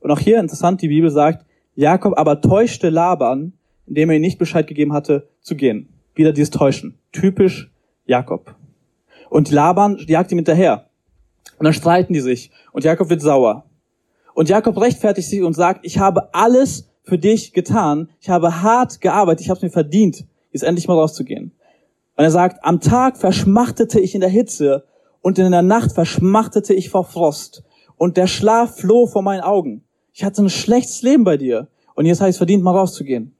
[0.00, 3.52] Und auch hier interessant, die Bibel sagt, Jakob aber täuschte Laban,
[3.86, 5.88] indem er ihm nicht Bescheid gegeben hatte, zu gehen.
[6.14, 6.98] Wieder dieses Täuschen.
[7.12, 7.70] Typisch
[8.06, 8.54] Jakob.
[9.28, 10.86] Und Laban jagt ihm hinterher.
[11.58, 12.50] Und dann streiten die sich.
[12.72, 13.64] Und Jakob wird sauer.
[14.34, 18.08] Und Jakob rechtfertigt sich und sagt, ich habe alles für dich getan.
[18.20, 19.42] Ich habe hart gearbeitet.
[19.42, 21.52] Ich habe es mir verdient, jetzt endlich mal rauszugehen.
[22.16, 24.84] Und er sagt, am Tag verschmachtete ich in der Hitze
[25.22, 27.62] und in der Nacht verschmachtete ich vor Frost.
[27.96, 29.84] Und der Schlaf floh vor meinen Augen.
[30.12, 31.68] Ich hatte ein schlechtes Leben bei dir.
[31.94, 33.34] Und jetzt ich es verdient, mal rauszugehen.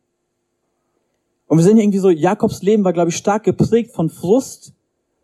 [1.46, 4.72] Und wir sehen hier irgendwie so, Jakobs Leben war, glaube ich, stark geprägt von Frust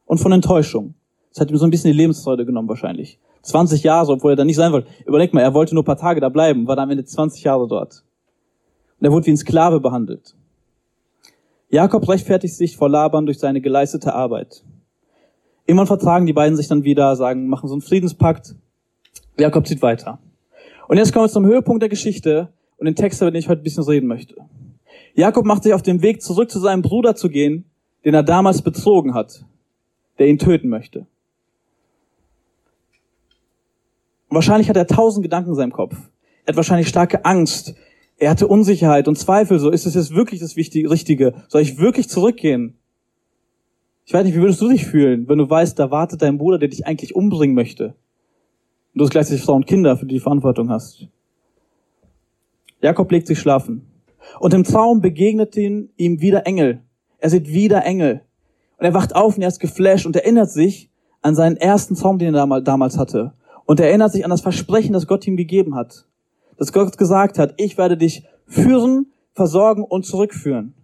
[0.06, 0.94] und von Enttäuschung.
[1.30, 3.18] Das hat ihm so ein bisschen die Lebensfreude genommen wahrscheinlich.
[3.42, 4.88] 20 Jahre, obwohl er da nicht sein wollte.
[5.04, 7.44] Überleg mal, er wollte nur ein paar Tage da bleiben, war da am Ende 20
[7.44, 8.02] Jahre dort.
[8.98, 10.34] Und er wurde wie ein Sklave behandelt.
[11.68, 14.64] Jakob rechtfertigt sich vor Laban durch seine geleistete Arbeit.
[15.66, 18.54] Irgendwann vertragen die beiden sich dann wieder, sagen, machen so einen Friedenspakt.
[19.38, 20.18] Jakob zieht weiter.
[20.86, 23.62] Und jetzt kommen wir zum Höhepunkt der Geschichte und den Text, über den ich heute
[23.62, 24.36] ein bisschen reden möchte.
[25.14, 27.64] Jakob macht sich auf den Weg zurück zu seinem Bruder zu gehen,
[28.04, 29.44] den er damals betrogen hat,
[30.18, 31.06] der ihn töten möchte.
[34.28, 35.96] Wahrscheinlich hat er tausend Gedanken in seinem Kopf.
[36.44, 37.74] Er hat wahrscheinlich starke Angst.
[38.18, 39.58] Er hatte Unsicherheit und Zweifel.
[39.58, 41.34] So, ist es jetzt wirklich das Wichtige, Richtige?
[41.48, 42.78] Soll ich wirklich zurückgehen?
[44.06, 46.58] Ich weiß nicht, wie würdest du dich fühlen, wenn du weißt, da wartet dein Bruder,
[46.58, 47.94] der dich eigentlich umbringen möchte?
[48.94, 51.08] Und du hast gleichzeitig Frau und Kinder, für die du Verantwortung hast.
[52.80, 53.86] Jakob legt sich schlafen.
[54.40, 56.82] Und im Traum begegnet ihm wieder Engel.
[57.18, 58.22] Er sieht wieder Engel.
[58.78, 62.18] Und er wacht auf und er ist geflasht und erinnert sich an seinen ersten Traum,
[62.18, 63.32] den er damals hatte.
[63.66, 66.06] Und er erinnert sich an das Versprechen, das Gott ihm gegeben hat
[66.58, 70.74] dass Gott gesagt hat, ich werde dich führen, versorgen und zurückführen.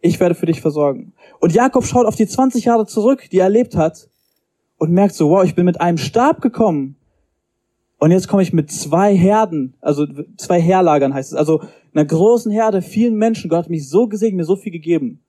[0.00, 1.12] Ich werde für dich versorgen.
[1.40, 4.08] Und Jakob schaut auf die 20 Jahre zurück, die er erlebt hat,
[4.78, 6.96] und merkt so, wow, ich bin mit einem Stab gekommen.
[7.98, 10.06] Und jetzt komme ich mit zwei Herden, also
[10.36, 11.62] zwei Herlagern heißt es, also
[11.94, 13.48] einer großen Herde, vielen Menschen.
[13.48, 15.20] Gott hat mich so gesegnet, mir so viel gegeben.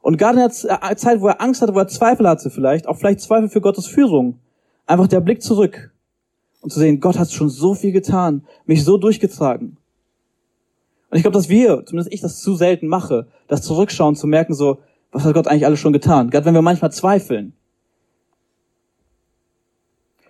[0.00, 2.96] Und gerade in der Zeit, wo er Angst hatte, wo er Zweifel hatte vielleicht, auch
[2.96, 4.38] vielleicht Zweifel für Gottes Führung,
[4.86, 5.93] einfach der Blick zurück
[6.64, 9.76] und zu sehen, Gott hat schon so viel getan, mich so durchgetragen.
[11.10, 14.54] Und ich glaube, dass wir, zumindest ich das zu selten mache, das Zurückschauen zu merken,
[14.54, 14.78] so,
[15.12, 16.30] was hat Gott eigentlich alles schon getan?
[16.30, 17.52] Gerade wenn wir manchmal zweifeln.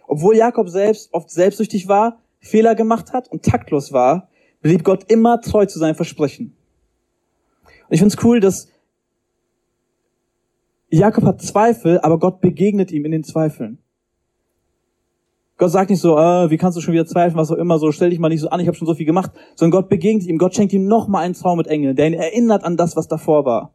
[0.09, 4.29] Obwohl Jakob selbst oft selbstsüchtig war, Fehler gemacht hat und taktlos war,
[4.61, 6.57] blieb Gott immer treu zu seinem Versprechen.
[7.62, 8.66] Und ich finde es cool, dass
[10.90, 13.79] Jakob hat Zweifel, aber Gott begegnet ihm in den Zweifeln.
[15.56, 17.92] Gott sagt nicht so, äh, wie kannst du schon wieder zweifeln, was auch immer, so
[17.92, 20.26] stell dich mal nicht so an, ich habe schon so viel gemacht, sondern Gott begegnet
[20.26, 23.06] ihm, Gott schenkt ihm nochmal einen Traum mit Engeln, der ihn erinnert an das, was
[23.06, 23.72] davor war.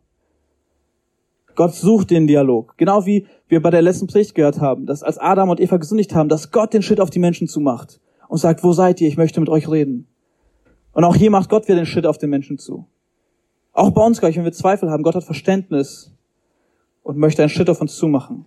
[1.56, 2.76] Gott sucht den Dialog.
[2.78, 6.16] Genau wie wir bei der letzten Predigt gehört haben, dass als Adam und Eva gesündigt
[6.16, 8.00] haben, dass Gott den Schritt auf die Menschen zumacht.
[8.30, 9.08] und sagt, wo seid ihr?
[9.08, 10.08] Ich möchte mit euch reden.
[10.94, 12.86] Und auch hier macht Gott wieder den Schritt auf den Menschen zu.
[13.74, 16.12] Auch bei uns gleich, wenn wir Zweifel haben, Gott hat Verständnis
[17.04, 18.46] und möchte einen Schritt auf uns zumachen.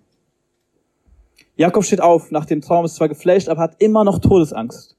[1.57, 4.97] Jakob steht auf, nach dem Traum ist zwar geflasht, aber hat immer noch Todesangst.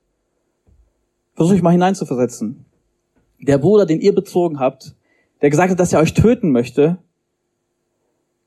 [1.36, 2.66] Versuche ich mal hineinzuversetzen.
[3.40, 4.96] Der Bruder, den ihr bezogen habt,
[5.42, 6.98] der gesagt hat, dass er euch töten möchte,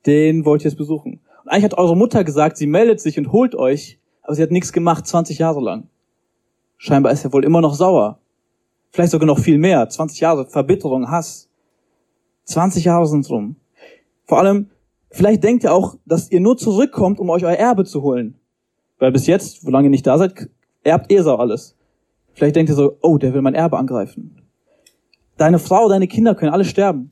[0.05, 1.19] den wollt ihr jetzt besuchen.
[1.43, 4.51] Und eigentlich hat eure Mutter gesagt, sie meldet sich und holt euch, aber sie hat
[4.51, 5.87] nichts gemacht, 20 Jahre lang.
[6.77, 8.19] Scheinbar ist er wohl immer noch sauer.
[8.91, 9.87] Vielleicht sogar noch viel mehr.
[9.87, 11.49] 20 Jahre Verbitterung, Hass.
[12.45, 13.57] 20 Jahre sind rum.
[14.25, 14.69] Vor allem,
[15.11, 18.35] vielleicht denkt ihr auch, dass ihr nur zurückkommt, um euch euer Erbe zu holen.
[18.99, 20.49] Weil bis jetzt, solange ihr nicht da seid,
[20.83, 21.75] erbt Esau alles.
[22.33, 24.41] Vielleicht denkt ihr so, oh, der will mein Erbe angreifen.
[25.37, 27.11] Deine Frau, deine Kinder können alle sterben.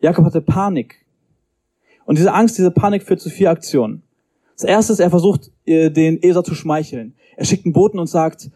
[0.00, 1.06] Jakob hatte Panik.
[2.04, 4.02] Und diese Angst, diese Panik führt zu vier Aktionen.
[4.56, 7.14] Das erste ist, er versucht, den Esau zu schmeicheln.
[7.36, 8.50] Er schickt einen Boten und sagt,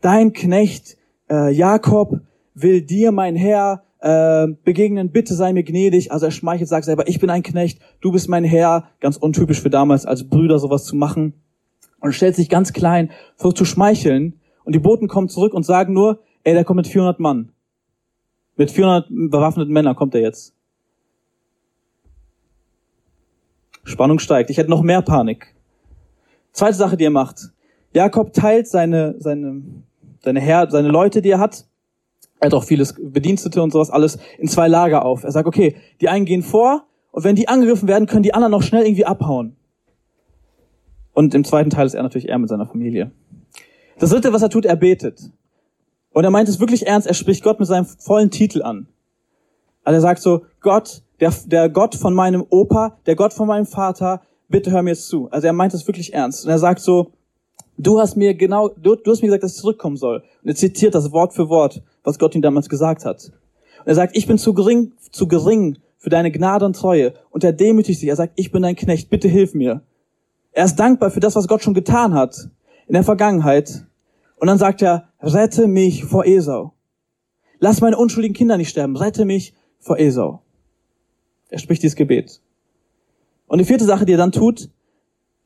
[0.00, 0.96] dein Knecht
[1.28, 2.20] äh, Jakob
[2.54, 6.12] will dir, mein Herr, äh, begegnen, bitte sei mir gnädig.
[6.12, 8.90] Also er schmeichelt, sagt selber, ich bin ein Knecht, du bist mein Herr.
[9.00, 11.34] Ganz untypisch für damals, als Brüder sowas zu machen.
[12.00, 14.40] Und stellt sich ganz klein, versucht zu schmeicheln.
[14.64, 17.52] Und die Boten kommen zurück und sagen nur, ey, der kommt mit 400 Mann.
[18.56, 20.54] Mit 400 bewaffneten Männern kommt er jetzt.
[23.84, 24.50] Spannung steigt.
[24.50, 25.54] Ich hätte noch mehr Panik.
[26.52, 27.52] Zweite Sache, die er macht.
[27.92, 29.62] Jakob teilt seine, seine,
[30.20, 31.66] seine Herr, seine Leute, die er hat.
[32.40, 35.24] Er hat auch vieles Bedienstete und sowas alles in zwei Lager auf.
[35.24, 38.52] Er sagt, okay, die einen gehen vor und wenn die angegriffen werden, können die anderen
[38.52, 39.56] noch schnell irgendwie abhauen.
[41.12, 43.10] Und im zweiten Teil ist er natürlich er mit seiner Familie.
[43.98, 45.30] Das dritte, was er tut, er betet.
[46.12, 48.88] Und er meint es wirklich ernst, er spricht Gott mit seinem vollen Titel an.
[49.84, 53.66] Also er sagt so, Gott, der, der Gott von meinem Opa, der Gott von meinem
[53.66, 55.28] Vater, bitte hör mir jetzt zu.
[55.30, 56.44] Also er meint es wirklich ernst.
[56.44, 57.12] Und er sagt so,
[57.82, 60.22] du hast mir genau, du, du hast mir gesagt, dass ich zurückkommen soll.
[60.42, 63.32] Und er zitiert das Wort für Wort, was Gott ihm damals gesagt hat.
[63.78, 67.14] Und er sagt, ich bin zu gering, zu gering für deine Gnade und Treue.
[67.30, 68.08] Und er demütigt sich.
[68.08, 69.82] Er sagt, ich bin dein Knecht, bitte hilf mir.
[70.52, 72.48] Er ist dankbar für das, was Gott schon getan hat
[72.86, 73.86] in der Vergangenheit.
[74.36, 76.72] Und dann sagt er, rette mich vor Esau.
[77.58, 78.96] Lass meine unschuldigen Kinder nicht sterben.
[78.96, 80.42] Rette mich vor Esau.
[81.50, 82.40] Er spricht dieses Gebet.
[83.46, 84.70] Und die vierte Sache, die er dann tut,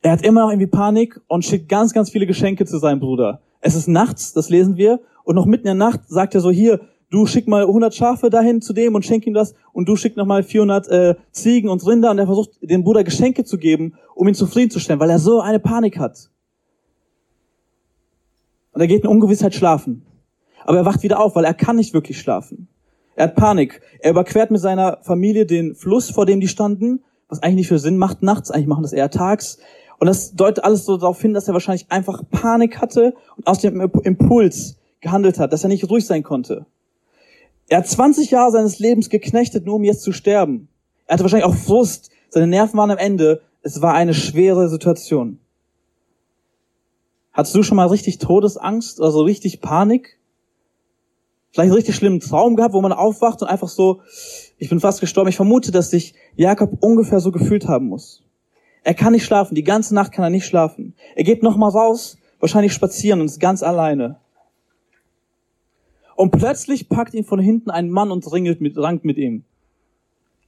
[0.05, 3.41] er hat immer noch irgendwie Panik und schickt ganz, ganz viele Geschenke zu seinem Bruder.
[3.59, 6.51] Es ist nachts, das lesen wir, und noch mitten in der Nacht sagt er so,
[6.51, 9.95] hier, du schick mal 100 Schafe dahin zu dem und schenk ihm das, und du
[9.95, 13.57] schick noch mal 400 äh, Ziegen und Rinder, und er versucht, dem Bruder Geschenke zu
[13.57, 16.29] geben, um ihn zufriedenzustellen, weil er so eine Panik hat.
[18.73, 20.05] Und er geht in Ungewissheit schlafen.
[20.65, 22.67] Aber er wacht wieder auf, weil er kann nicht wirklich schlafen.
[23.15, 23.81] Er hat Panik.
[24.01, 27.79] Er überquert mit seiner Familie den Fluss, vor dem die standen, was eigentlich nicht für
[27.79, 29.57] Sinn macht nachts, eigentlich machen das eher tags.
[29.99, 33.59] Und das deutet alles so darauf hin, dass er wahrscheinlich einfach Panik hatte und aus
[33.59, 36.65] dem Impuls gehandelt hat, dass er nicht ruhig sein konnte.
[37.67, 40.67] Er hat 20 Jahre seines Lebens geknechtet, nur um jetzt zu sterben.
[41.07, 43.41] Er hatte wahrscheinlich auch Frust, seine Nerven waren am Ende.
[43.61, 45.39] Es war eine schwere Situation.
[47.31, 50.19] Hattest du schon mal richtig Todesangst oder so richtig Panik?
[51.51, 54.01] Vielleicht einen richtig schlimmen Traum gehabt, wo man aufwacht und einfach so,
[54.57, 55.29] ich bin fast gestorben.
[55.29, 58.23] Ich vermute, dass sich Jakob ungefähr so gefühlt haben muss.
[58.85, 60.93] Er kann nicht schlafen, die ganze Nacht kann er nicht schlafen.
[61.15, 64.17] Er geht nochmal raus, wahrscheinlich spazieren und ist ganz alleine.
[66.15, 69.43] Und plötzlich packt ihn von hinten ein Mann und ringelt mit, rankt mit ihm.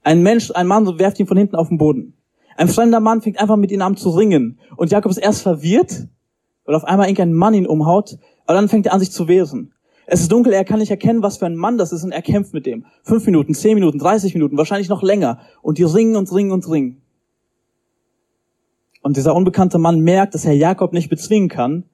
[0.04, 2.14] Ein Mensch, ein Mann werft ihn von hinten auf den Boden.
[2.58, 4.60] Ein fremder Mann fängt einfach mit ihm an zu ringen.
[4.76, 6.08] Und Jakob ist erst verwirrt,
[6.66, 9.74] weil auf einmal irgendein Mann ihn umhaut, aber dann fängt er an, sich zu wehren.
[10.06, 12.22] Es ist dunkel, er kann nicht erkennen, was für ein Mann das ist, und er
[12.22, 12.86] kämpft mit dem.
[13.02, 15.40] Fünf Minuten, zehn Minuten, dreißig Minuten, wahrscheinlich noch länger.
[15.64, 17.02] Und die ringen und ringen und ringen.
[19.08, 21.86] Und dieser unbekannte Mann merkt, dass er Jakob nicht bezwingen kann.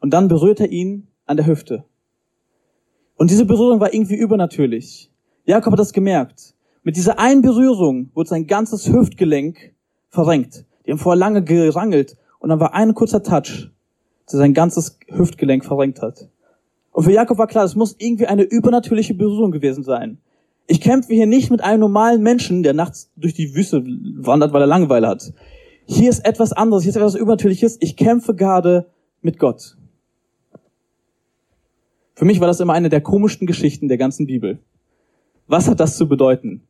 [0.00, 1.84] Und dann berührt er ihn an der Hüfte.
[3.16, 5.12] Und diese Berührung war irgendwie übernatürlich.
[5.44, 6.54] Jakob hat das gemerkt.
[6.82, 9.74] Mit dieser einen Berührung wurde sein ganzes Hüftgelenk
[10.08, 10.64] verrenkt.
[10.86, 12.16] Die haben vorher lange gerangelt.
[12.38, 13.70] Und dann war ein kurzer Touch,
[14.32, 16.30] der sein ganzes Hüftgelenk verrenkt hat.
[16.90, 20.22] Und für Jakob war klar, es muss irgendwie eine übernatürliche Berührung gewesen sein.
[20.68, 24.62] Ich kämpfe hier nicht mit einem normalen Menschen, der nachts durch die Wüste wandert, weil
[24.62, 25.34] er Langeweile hat.
[25.86, 27.78] Hier ist etwas anderes, hier ist etwas Übernatürliches.
[27.80, 28.86] Ich kämpfe gerade
[29.22, 29.76] mit Gott.
[32.14, 34.58] Für mich war das immer eine der komischsten Geschichten der ganzen Bibel.
[35.46, 36.66] Was hat das zu bedeuten?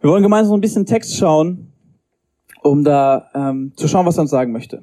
[0.00, 1.72] Wir wollen gemeinsam ein bisschen Text schauen,
[2.62, 4.82] um da ähm, zu schauen, was er uns sagen möchte.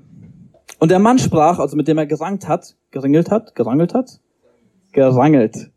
[0.79, 4.19] Und der Mann sprach, also mit dem er gesangt hat, geringelt hat, gerangelt hat,
[4.91, 5.71] gerangelt.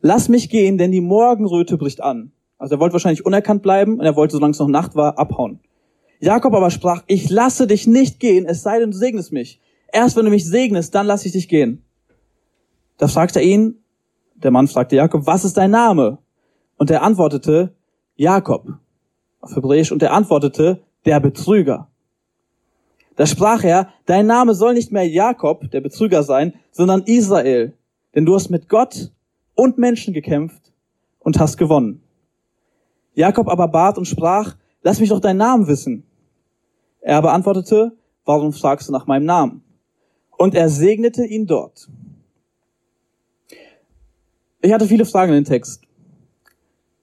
[0.00, 2.32] Lass mich gehen, denn die Morgenröte bricht an.
[2.62, 5.58] Also er wollte wahrscheinlich unerkannt bleiben und er wollte, solange es noch Nacht war, abhauen.
[6.20, 9.60] Jakob aber sprach, ich lasse dich nicht gehen, es sei denn, du segnest mich.
[9.92, 11.82] Erst wenn du mich segnest, dann lass ich dich gehen.
[12.98, 13.82] Da fragt er ihn,
[14.36, 16.18] der Mann fragte Jakob, was ist dein Name?
[16.76, 17.74] Und er antwortete,
[18.14, 18.68] Jakob,
[19.40, 21.88] auf Hebräisch, und er antwortete, der Betrüger.
[23.16, 27.72] Da sprach er, dein Name soll nicht mehr Jakob, der Betrüger sein, sondern Israel,
[28.14, 29.10] denn du hast mit Gott
[29.56, 30.72] und Menschen gekämpft
[31.18, 32.01] und hast gewonnen.
[33.14, 36.04] Jakob aber bat und sprach, lass mich doch deinen Namen wissen.
[37.00, 39.62] Er aber antwortete, warum fragst du nach meinem Namen?
[40.36, 41.88] Und er segnete ihn dort.
[44.60, 45.82] Ich hatte viele Fragen in den Text.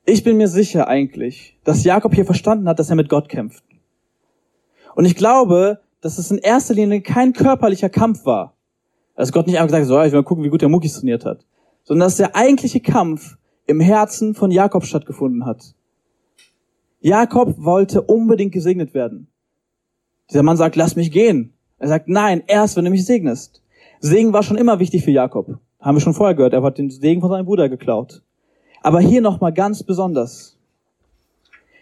[0.05, 3.63] Ich bin mir sicher eigentlich, dass Jakob hier verstanden hat, dass er mit Gott kämpft.
[4.95, 8.55] Und ich glaube, dass es in erster Linie kein körperlicher Kampf war.
[9.15, 10.93] Dass Gott nicht einfach gesagt hat, so, ich will mal gucken, wie gut der Muckis
[10.93, 11.45] trainiert hat.
[11.83, 15.75] Sondern dass der eigentliche Kampf im Herzen von Jakob stattgefunden hat.
[17.01, 19.27] Jakob wollte unbedingt gesegnet werden.
[20.29, 21.53] Dieser Mann sagt, lass mich gehen.
[21.77, 23.63] Er sagt, nein, erst wenn du mich segnest.
[24.01, 25.59] Segen war schon immer wichtig für Jakob.
[25.79, 26.53] Haben wir schon vorher gehört.
[26.53, 28.21] Er hat den Segen von seinem Bruder geklaut.
[28.81, 30.57] Aber hier nochmal ganz besonders.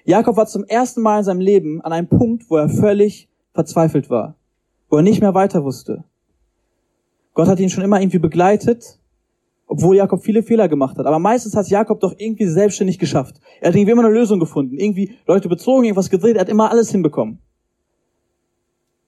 [0.05, 4.09] Jakob war zum ersten Mal in seinem Leben an einem Punkt, wo er völlig verzweifelt
[4.09, 4.35] war,
[4.89, 6.03] wo er nicht mehr weiter wusste.
[7.33, 8.96] Gott hat ihn schon immer irgendwie begleitet,
[9.67, 11.05] obwohl Jakob viele Fehler gemacht hat.
[11.05, 13.35] Aber meistens hat Jakob doch irgendwie selbstständig geschafft.
[13.61, 16.71] Er hat irgendwie immer eine Lösung gefunden, irgendwie Leute bezogen, irgendwas gedreht, er hat immer
[16.71, 17.39] alles hinbekommen.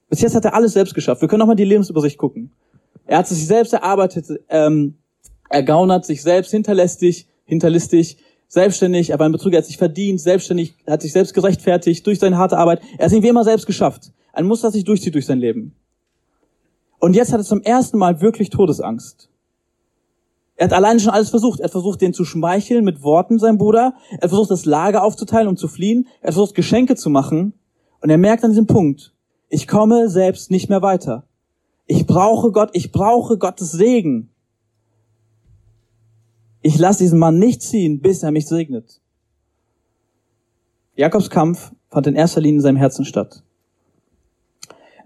[0.10, 1.22] Bis jetzt hat er alles selbst geschafft.
[1.22, 2.52] Wir können nochmal die Lebensübersicht gucken.
[3.06, 4.96] Er hat sich selbst erarbeitet, ähm,
[5.50, 8.18] ergaunert, sich selbst hinterlästig, hinterlistig,
[8.48, 12.20] selbstständig, er war ein Betrüger, er hat sich verdient, selbstständig, hat sich selbst gerechtfertigt durch
[12.20, 12.82] seine harte Arbeit.
[12.98, 14.12] Er hat es irgendwie immer selbst geschafft.
[14.34, 15.76] Ein Muster, das sich durchzieht durch sein Leben.
[17.00, 19.30] Und jetzt hat er zum ersten Mal wirklich Todesangst.
[20.60, 21.62] Er hat alleine schon alles versucht.
[21.62, 23.94] Er hat versucht, den zu schmeicheln mit Worten, sein Bruder.
[24.12, 26.06] Er hat versucht, das Lager aufzuteilen, um zu fliehen.
[26.20, 27.54] Er hat versucht, Geschenke zu machen.
[28.02, 29.14] Und er merkt an diesem Punkt,
[29.48, 31.24] ich komme selbst nicht mehr weiter.
[31.86, 34.32] Ich brauche Gott, ich brauche Gottes Segen.
[36.62, 39.00] Ich lasse diesen Mann nicht ziehen, bis er mich segnet.
[40.98, 43.44] Jakobs Kampf fand in erster Linie in seinem Herzen statt.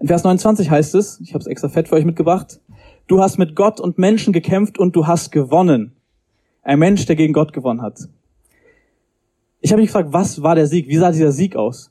[0.00, 2.60] In Vers 29 heißt es, ich habe es extra fett für euch mitgebracht,
[3.06, 5.96] du hast mit Gott und Menschen gekämpft und du hast gewonnen.
[6.62, 8.08] Ein Mensch, der gegen Gott gewonnen hat.
[9.60, 10.88] Ich habe mich gefragt, was war der Sieg?
[10.88, 11.90] Wie sah dieser Sieg aus?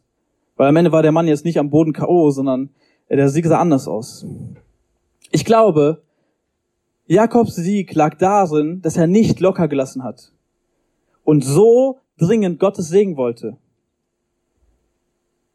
[0.55, 2.69] Weil am Ende war der Mann jetzt nicht am Boden K.O., sondern
[3.09, 4.25] der Sieg sah anders aus.
[5.31, 6.03] Ich glaube,
[7.05, 10.31] Jakobs Sieg lag darin, dass er nicht locker gelassen hat
[11.23, 13.57] und so dringend Gottes Segen wollte.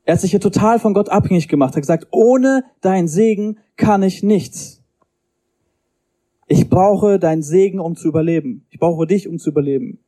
[0.04, 4.02] Er hat sich hier total von Gott abhängig gemacht, hat gesagt, ohne dein Segen kann
[4.02, 4.77] ich nichts.
[6.50, 8.66] Ich brauche deinen Segen, um zu überleben.
[8.70, 9.98] Ich brauche dich, um zu überleben.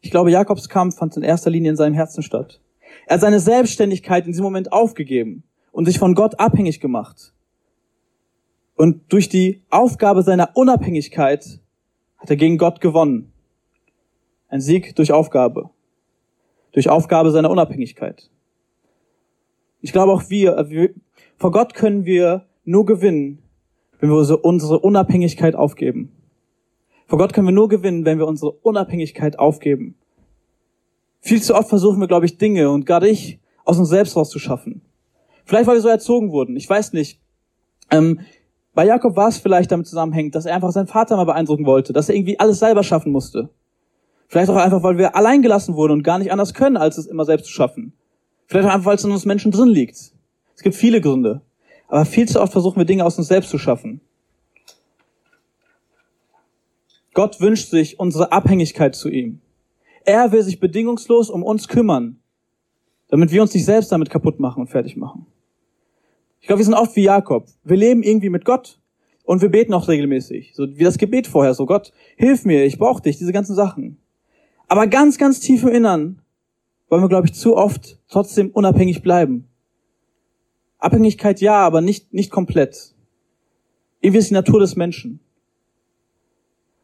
[0.00, 2.60] Ich glaube, Jakobs Kampf fand in erster Linie in seinem Herzen statt.
[3.06, 7.32] Er hat seine Selbstständigkeit in diesem Moment aufgegeben und sich von Gott abhängig gemacht.
[8.74, 11.60] Und durch die Aufgabe seiner Unabhängigkeit
[12.18, 13.32] hat er gegen Gott gewonnen.
[14.48, 15.70] Ein Sieg durch Aufgabe.
[16.72, 18.28] Durch Aufgabe seiner Unabhängigkeit.
[19.82, 20.66] Ich glaube auch wir,
[21.36, 23.42] vor Gott können wir nur gewinnen,
[24.00, 26.12] wenn wir unsere Unabhängigkeit aufgeben.
[27.06, 29.96] Vor Gott können wir nur gewinnen, wenn wir unsere Unabhängigkeit aufgeben.
[31.20, 34.82] Viel zu oft versuchen wir, glaube ich, Dinge und gerade ich aus uns selbst rauszuschaffen.
[35.44, 36.56] Vielleicht, weil wir so erzogen wurden.
[36.56, 37.20] Ich weiß nicht.
[37.90, 38.20] Ähm,
[38.72, 41.92] bei Jakob war es vielleicht damit zusammenhängt, dass er einfach seinen Vater mal beeindrucken wollte,
[41.92, 43.50] dass er irgendwie alles selber schaffen musste.
[44.28, 47.06] Vielleicht auch einfach, weil wir allein gelassen wurden und gar nicht anders können, als es
[47.06, 47.94] immer selbst zu schaffen.
[48.46, 49.96] Vielleicht auch einfach, weil es in uns Menschen drin liegt.
[50.54, 51.42] Es gibt viele Gründe.
[51.90, 54.00] Aber viel zu oft versuchen wir Dinge aus uns selbst zu schaffen.
[57.14, 59.40] Gott wünscht sich unsere Abhängigkeit zu ihm.
[60.04, 62.20] Er will sich bedingungslos um uns kümmern,
[63.08, 65.26] damit wir uns nicht selbst damit kaputt machen und fertig machen.
[66.40, 67.48] Ich glaube, wir sind oft wie Jakob.
[67.64, 68.78] Wir leben irgendwie mit Gott
[69.24, 70.52] und wir beten auch regelmäßig.
[70.54, 71.54] So wie das Gebet vorher.
[71.54, 73.98] So Gott, hilf mir, ich brauche dich, diese ganzen Sachen.
[74.68, 76.22] Aber ganz, ganz tief im Innern
[76.88, 79.49] wollen wir, glaube ich, zu oft trotzdem unabhängig bleiben.
[80.80, 82.94] Abhängigkeit ja, aber nicht, nicht komplett.
[84.00, 85.20] Irgendwie ist die Natur des Menschen.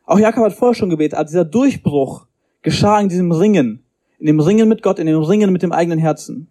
[0.04, 2.26] Auch Jakob hat vorher schon gebetet, aber dieser Durchbruch
[2.62, 3.82] geschah in diesem Ringen.
[4.18, 6.48] In dem Ringen mit Gott, in dem Ringen mit dem eigenen Herzen.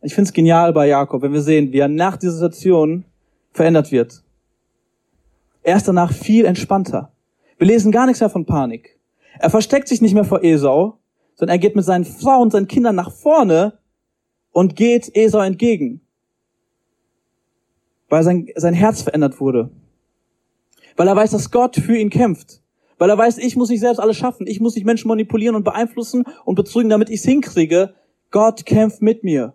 [0.00, 3.04] Ich finde es genial bei Jakob, wenn wir sehen, wie er nach dieser Situation
[3.52, 4.24] verändert wird.
[5.62, 7.12] Er ist danach viel entspannter.
[7.58, 8.98] Wir lesen gar nichts mehr von Panik.
[9.38, 10.98] Er versteckt sich nicht mehr vor Esau,
[11.34, 13.78] sondern er geht mit seinen Frauen und seinen Kindern nach vorne
[14.52, 16.00] und geht Esau entgegen.
[18.08, 19.70] Weil sein, sein Herz verändert wurde.
[20.96, 22.62] Weil er weiß, dass Gott für ihn kämpft.
[22.98, 24.46] Weil er weiß, ich muss nicht selbst alles schaffen.
[24.46, 27.94] Ich muss nicht Menschen manipulieren und beeinflussen und betrügen, damit ich es hinkriege.
[28.30, 29.54] Gott kämpft mit mir.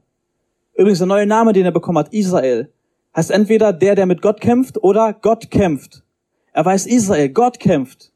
[0.74, 2.72] Übrigens der neue Name, den er bekommen hat, Israel.
[3.16, 6.04] heißt entweder der, der mit Gott kämpft oder Gott kämpft.
[6.52, 8.12] Er weiß Israel, Gott kämpft.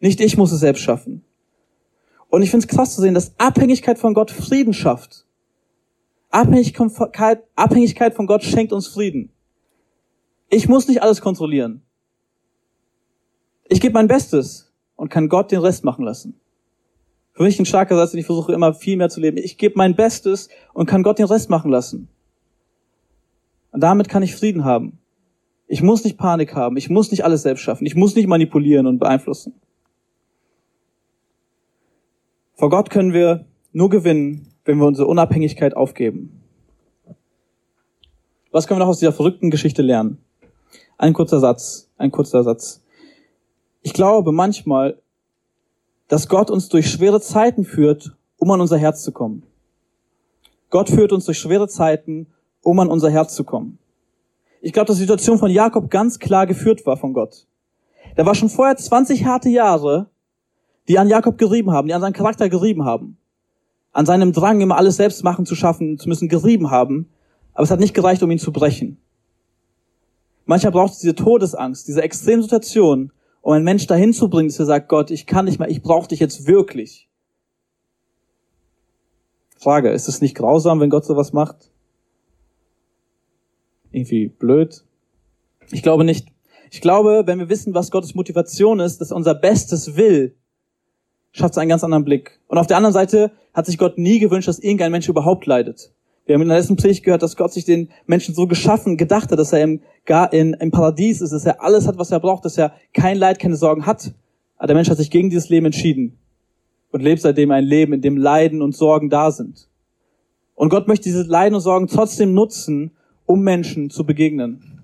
[0.00, 1.24] Nicht ich muss es selbst schaffen.
[2.28, 5.26] Und ich finde es krass zu sehen, dass Abhängigkeit von Gott Frieden schafft.
[6.30, 9.32] Abhängigkeit, Abhängigkeit von Gott schenkt uns Frieden.
[10.50, 11.82] Ich muss nicht alles kontrollieren.
[13.68, 16.40] Ich gebe mein Bestes und kann Gott den Rest machen lassen.
[17.32, 19.36] Für mich ein starker Satz, und ich versuche immer viel mehr zu leben.
[19.36, 22.08] Ich gebe mein Bestes und kann Gott den Rest machen lassen.
[23.70, 24.98] Und damit kann ich Frieden haben.
[25.66, 26.76] Ich muss nicht Panik haben.
[26.76, 27.86] Ich muss nicht alles selbst schaffen.
[27.86, 29.54] Ich muss nicht manipulieren und beeinflussen.
[32.54, 36.42] Vor Gott können wir nur gewinnen, wenn wir unsere Unabhängigkeit aufgeben.
[38.52, 40.18] Was können wir noch aus dieser verrückten Geschichte lernen?
[40.98, 42.82] Ein kurzer Satz, ein kurzer Satz.
[43.80, 44.98] Ich glaube manchmal,
[46.08, 49.42] dass Gott uns durch schwere Zeiten führt, um an unser Herz zu kommen.
[50.68, 52.26] Gott führt uns durch schwere Zeiten,
[52.62, 53.78] um an unser Herz zu kommen.
[54.60, 57.46] Ich glaube, dass die Situation von Jakob ganz klar geführt war von Gott.
[58.16, 60.10] Da war schon vorher 20 harte Jahre,
[60.88, 63.17] die an Jakob gerieben haben, die an seinen Charakter gerieben haben.
[63.98, 67.08] An seinem Drang, immer alles selbst machen zu schaffen, zu müssen, gerieben haben.
[67.52, 68.98] Aber es hat nicht gereicht, um ihn zu brechen.
[70.44, 74.66] Manchmal braucht es diese Todesangst, diese Extremsituation, um einen Mensch dahin zu bringen, dass er
[74.66, 77.08] sagt, Gott, ich kann nicht mehr, ich brauche dich jetzt wirklich.
[79.58, 81.72] Frage, ist es nicht grausam, wenn Gott sowas macht?
[83.90, 84.84] Irgendwie blöd?
[85.72, 86.28] Ich glaube nicht.
[86.70, 90.36] Ich glaube, wenn wir wissen, was Gottes Motivation ist, dass er unser Bestes will,
[91.32, 92.40] schafft es einen ganz anderen Blick.
[92.48, 95.92] Und auf der anderen Seite hat sich Gott nie gewünscht, dass irgendein Mensch überhaupt leidet.
[96.26, 99.30] Wir haben in der letzten Predigt gehört, dass Gott sich den Menschen so geschaffen, gedacht
[99.30, 102.20] hat, dass er im, gar in, im Paradies ist, dass er alles hat, was er
[102.20, 104.12] braucht, dass er kein Leid, keine Sorgen hat.
[104.58, 106.18] Aber der Mensch hat sich gegen dieses Leben entschieden
[106.90, 109.68] und lebt seitdem ein Leben, in dem Leiden und Sorgen da sind.
[110.54, 112.90] Und Gott möchte diese Leiden und Sorgen trotzdem nutzen,
[113.24, 114.82] um Menschen zu begegnen.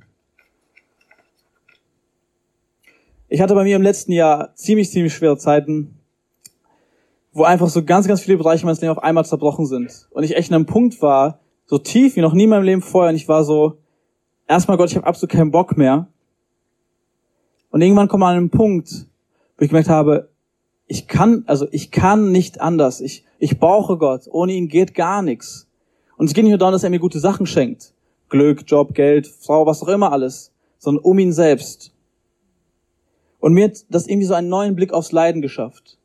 [3.28, 5.98] Ich hatte bei mir im letzten Jahr ziemlich, ziemlich schwere Zeiten
[7.35, 10.09] wo einfach so ganz, ganz viele Bereiche meines Lebens auf einmal zerbrochen sind.
[10.11, 12.81] Und ich echt an einem Punkt war, so tief wie noch nie in meinem Leben
[12.81, 13.79] vorher, und ich war so,
[14.47, 16.07] erstmal Gott, ich habe absolut keinen Bock mehr.
[17.70, 19.07] Und irgendwann kommt man an einen Punkt,
[19.59, 20.31] wo ich gemerkt habe,
[20.87, 23.01] ich kann, also ich kann nicht anders.
[23.01, 24.29] Ich, ich brauche Gott.
[24.31, 25.68] Ohne ihn geht gar nichts.
[26.16, 27.94] Und es geht nicht nur darum, dass er mir gute Sachen schenkt.
[28.29, 30.53] Glück, Job, Geld, Frau, was auch immer alles.
[30.79, 31.92] Sondern um ihn selbst.
[33.40, 35.99] Und mir hat das irgendwie so einen neuen Blick aufs Leiden geschafft.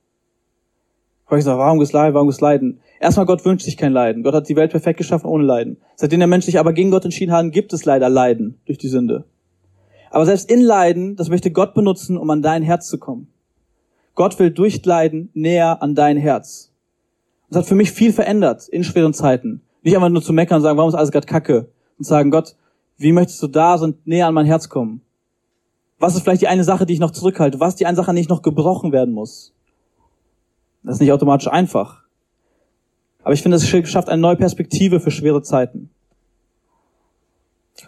[1.31, 2.79] Ich gesagt, warum gibt's Leiden, warum gibt's Leiden?
[2.99, 4.23] Erstmal, Gott wünscht sich kein Leiden.
[4.23, 5.77] Gott hat die Welt perfekt geschaffen ohne Leiden.
[5.95, 8.87] Seitdem der Mensch sich aber gegen Gott entschieden hat, gibt es leider Leiden durch die
[8.87, 9.25] Sünde.
[10.09, 13.27] Aber selbst in Leiden, das möchte Gott benutzen, um an dein Herz zu kommen.
[14.15, 16.71] Gott will durch Leiden näher an dein Herz.
[17.49, 19.61] Das hat für mich viel verändert in schweren Zeiten.
[19.83, 21.69] Nicht einfach nur zu meckern und sagen, warum ist alles gerade kacke?
[21.97, 22.55] Und sagen, Gott,
[22.97, 25.01] wie möchtest du da sind, näher an mein Herz kommen?
[25.99, 27.59] Was ist vielleicht die eine Sache, die ich noch zurückhalte?
[27.59, 29.53] Was ist die eine Sache, die nicht noch gebrochen werden muss?
[30.83, 32.03] Das ist nicht automatisch einfach.
[33.23, 35.89] Aber ich finde, es schafft eine neue Perspektive für schwere Zeiten.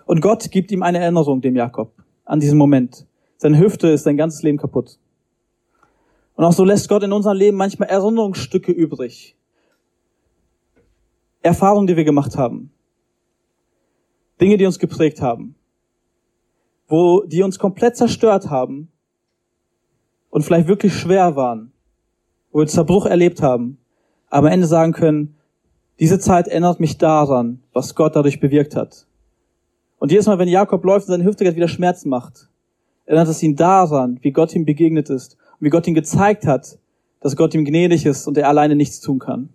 [0.05, 1.93] Und Gott gibt ihm eine Erinnerung, dem Jakob,
[2.25, 3.05] an diesen Moment.
[3.37, 4.99] Seine Hüfte ist sein ganzes Leben kaputt.
[6.35, 9.35] Und auch so lässt Gott in unserem Leben manchmal Erinnerungsstücke übrig.
[11.41, 12.71] Erfahrungen, die wir gemacht haben.
[14.39, 15.55] Dinge, die uns geprägt haben.
[16.87, 18.91] Wo, die uns komplett zerstört haben
[20.29, 21.70] und vielleicht wirklich schwer waren
[22.51, 23.77] wo wir Zerbruch erlebt haben,
[24.29, 25.35] aber am Ende sagen können,
[25.99, 29.05] diese Zeit erinnert mich daran, was Gott dadurch bewirkt hat.
[29.99, 32.49] Und jedes Mal, wenn Jakob läuft und seine Hüfte wieder Schmerzen macht,
[33.05, 36.79] erinnert es ihn daran, wie Gott ihm begegnet ist und wie Gott ihm gezeigt hat,
[37.19, 39.49] dass Gott ihm gnädig ist und er alleine nichts tun kann.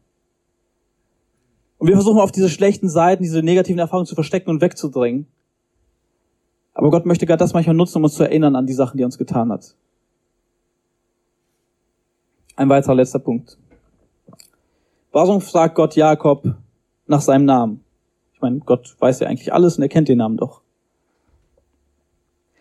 [1.78, 5.26] Und wir versuchen auf diese schlechten Seiten, diese negativen Erfahrungen zu verstecken und wegzudrängen.
[6.74, 9.02] Aber Gott möchte gerade das manchmal nutzen, um uns zu erinnern an die Sachen, die
[9.02, 9.74] er uns getan hat.
[12.57, 13.59] Ein weiterer letzter Punkt.
[15.12, 16.55] Warum fragt Gott Jakob
[17.07, 17.85] nach seinem Namen?
[18.33, 20.62] Ich meine, Gott weiß ja eigentlich alles und er kennt den Namen doch.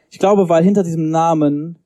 [0.10, 1.80] Ich glaube, weil hinter diesem Namen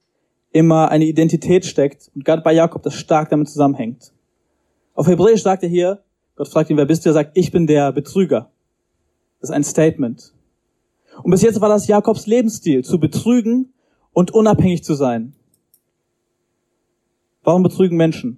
[0.52, 4.12] immer eine Identität steckt und gerade bei Jakob das stark damit zusammenhängt.
[4.96, 6.04] Auf Hebräisch sagt er hier,
[6.36, 7.10] Gott fragt ihn, wer bist du?
[7.10, 8.50] Er sagt, ich bin der Betrüger.
[9.40, 10.34] Das ist ein Statement.
[11.22, 13.74] Und bis jetzt war das Jakobs Lebensstil, zu betrügen
[14.14, 15.36] und unabhängig zu sein.
[17.50, 18.38] Warum betrügen Menschen?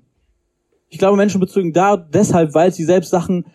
[0.88, 3.46] Ich glaube, Menschen betrügen da deshalb, weil sie selbst Sachen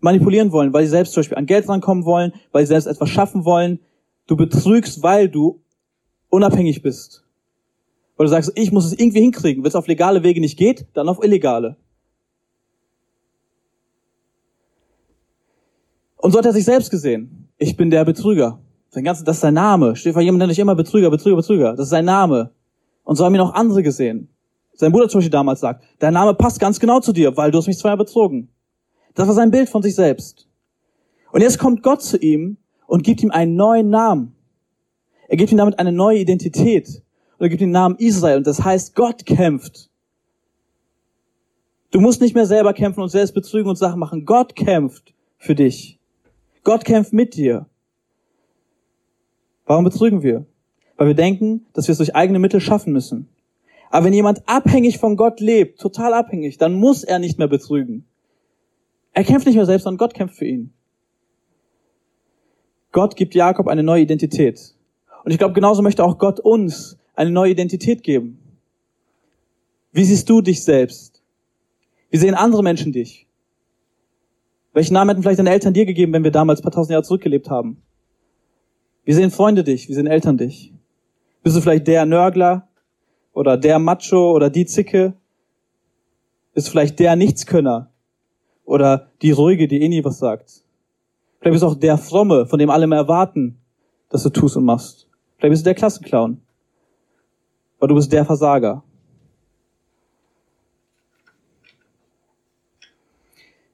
[0.00, 3.10] manipulieren wollen, weil sie selbst zum Beispiel an Geld rankommen wollen, weil sie selbst etwas
[3.10, 3.80] schaffen wollen.
[4.26, 5.60] Du betrügst, weil du
[6.30, 7.26] unabhängig bist.
[8.16, 9.62] Weil du sagst, ich muss es irgendwie hinkriegen.
[9.62, 11.76] Wenn es auf legale Wege nicht geht, dann auf illegale.
[16.16, 17.50] Und so hat er sich selbst gesehen.
[17.58, 18.60] Ich bin der Betrüger.
[18.88, 19.94] Sein ganzes, das ist sein Name.
[19.94, 21.70] Vor jemand nicht immer Betrüger, Betrüger, Betrüger.
[21.72, 22.52] Das ist sein Name.
[23.04, 24.30] Und so haben ihn auch andere gesehen.
[24.76, 27.58] Sein Bruder zum Beispiel damals sagt, dein Name passt ganz genau zu dir, weil du
[27.58, 28.50] hast mich zweimal betrogen.
[29.14, 30.48] Das war sein Bild von sich selbst.
[31.32, 34.34] Und jetzt kommt Gott zu ihm und gibt ihm einen neuen Namen.
[35.28, 37.02] Er gibt ihm damit eine neue Identität.
[37.38, 38.38] Und er gibt ihm den Namen Israel.
[38.38, 39.90] Und das heißt, Gott kämpft.
[41.90, 44.26] Du musst nicht mehr selber kämpfen und selbst betrügen und Sachen machen.
[44.26, 45.98] Gott kämpft für dich.
[46.62, 47.66] Gott kämpft mit dir.
[49.64, 50.44] Warum betrügen wir?
[50.96, 53.28] Weil wir denken, dass wir es durch eigene Mittel schaffen müssen.
[53.90, 58.04] Aber wenn jemand abhängig von Gott lebt, total abhängig, dann muss er nicht mehr betrügen.
[59.12, 60.72] Er kämpft nicht mehr selbst, sondern Gott kämpft für ihn.
[62.92, 64.74] Gott gibt Jakob eine neue Identität.
[65.24, 68.38] Und ich glaube, genauso möchte auch Gott uns eine neue Identität geben.
[69.92, 71.22] Wie siehst du dich selbst?
[72.10, 73.26] Wie sehen andere Menschen dich?
[74.72, 77.02] Welchen Namen hätten vielleicht deine Eltern dir gegeben, wenn wir damals ein paar tausend Jahre
[77.02, 77.82] zurückgelebt haben?
[79.04, 79.88] Wie sehen Freunde dich?
[79.88, 80.74] Wie sehen Eltern dich?
[81.42, 82.68] Bist du vielleicht der Nörgler
[83.36, 85.12] oder der Macho oder die Zicke?
[86.54, 87.90] Bist du vielleicht der Nichtskönner
[88.64, 90.64] oder die Ruhige, die eh nie was sagt?
[91.38, 93.58] Vielleicht bist du auch der Fromme, von dem alle mehr erwarten,
[94.08, 95.06] dass du tust und machst.
[95.36, 96.40] Vielleicht bist du der Klassenclown.
[97.78, 98.82] Oder du bist der Versager.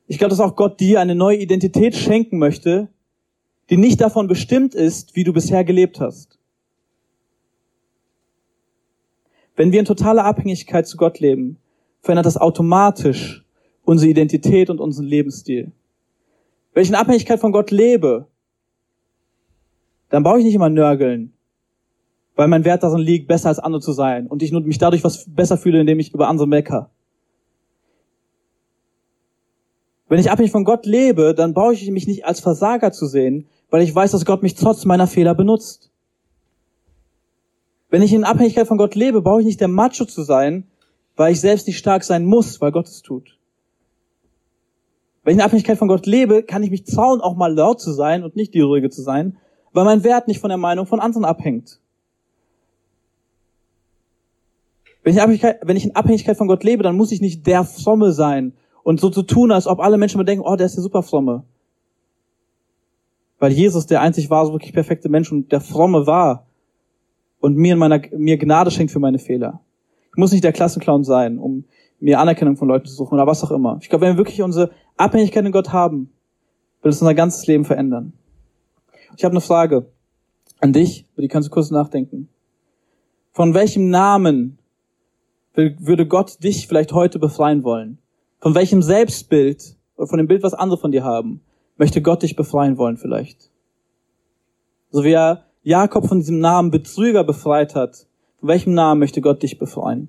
[0.09, 2.89] Ich glaube, dass auch Gott dir eine neue Identität schenken möchte,
[3.71, 6.42] die nicht davon bestimmt ist, wie du bisher gelebt hast.
[9.57, 11.59] Wenn wir in totaler Abhängigkeit zu Gott leben,
[12.01, 13.45] verändert das automatisch
[13.85, 15.73] unsere Identität und unseren Lebensstil.
[16.73, 18.27] Wenn ich in Abhängigkeit von Gott lebe,
[20.09, 21.33] dann brauche ich nicht immer nörgeln,
[22.35, 25.27] weil mein Wert darin liegt, besser als andere zu sein und ich mich dadurch was
[25.29, 26.91] besser fühle, indem ich über andere mecker.
[30.09, 33.47] Wenn ich abhängig von Gott lebe, dann brauche ich mich nicht als Versager zu sehen,
[33.71, 35.92] weil ich weiß, dass Gott mich trotz meiner Fehler benutzt.
[37.93, 40.65] Wenn ich in Abhängigkeit von Gott lebe, brauche ich nicht der Macho zu sein,
[41.15, 43.39] weil ich selbst nicht stark sein muss, weil Gott es tut.
[45.23, 47.93] Wenn ich in Abhängigkeit von Gott lebe, kann ich mich trauen, auch mal laut zu
[47.93, 49.37] sein und nicht die Ruhige zu sein,
[49.75, 51.81] weil mein Wert nicht von der Meinung von anderen abhängt.
[55.03, 58.13] Wenn ich, wenn ich in Abhängigkeit von Gott lebe, dann muss ich nicht der Fromme
[58.13, 60.83] sein und so zu tun, als ob alle Menschen mir denken, oh, der ist der
[60.83, 61.45] super Fromme.
[63.39, 66.47] Weil Jesus der einzig war, so wirklich perfekte Mensch und der Fromme war
[67.43, 69.61] und mir in meiner, mir Gnade schenkt für meine Fehler.
[70.11, 71.65] Ich muss nicht der Klassenclown sein, um
[71.99, 73.79] mir Anerkennung von Leuten zu suchen oder was auch immer.
[73.83, 76.13] Ich glaube, wenn wir wirklich unsere Abhängigkeit in Gott haben,
[76.83, 78.13] wird es unser ganzes Leben verändern.
[79.17, 79.87] Ich habe eine Frage
[80.61, 82.29] an dich, über die kannst du kurz nachdenken.
[83.33, 84.59] Von welchem Namen
[85.55, 87.99] würde Gott dich vielleicht heute befreien wollen?
[88.39, 91.41] Von welchem Selbstbild oder von dem Bild, was andere von dir haben,
[91.77, 93.51] möchte Gott dich befreien wollen vielleicht?
[94.91, 98.07] So wie er Jakob von diesem Namen Betrüger befreit hat,
[98.41, 100.09] von welchem Namen möchte Gott dich befreien?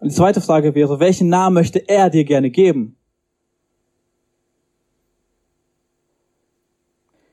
[0.00, 2.96] Und die zweite Frage wäre, welchen Namen möchte er dir gerne geben?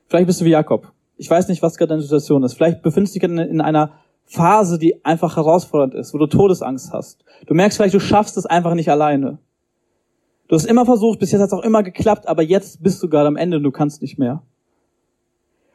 [0.06, 0.92] Vielleicht bist du wie Jakob.
[1.16, 2.54] Ich weiß nicht, was gerade deine Situation ist.
[2.54, 3.92] Vielleicht befindest du dich in einer
[4.24, 7.24] Phase, die einfach herausfordernd ist, wo du Todesangst hast.
[7.46, 9.38] Du merkst vielleicht, du schaffst es einfach nicht alleine.
[10.48, 13.08] Du hast immer versucht, bis jetzt hat es auch immer geklappt, aber jetzt bist du
[13.08, 14.42] gerade am Ende und du kannst nicht mehr.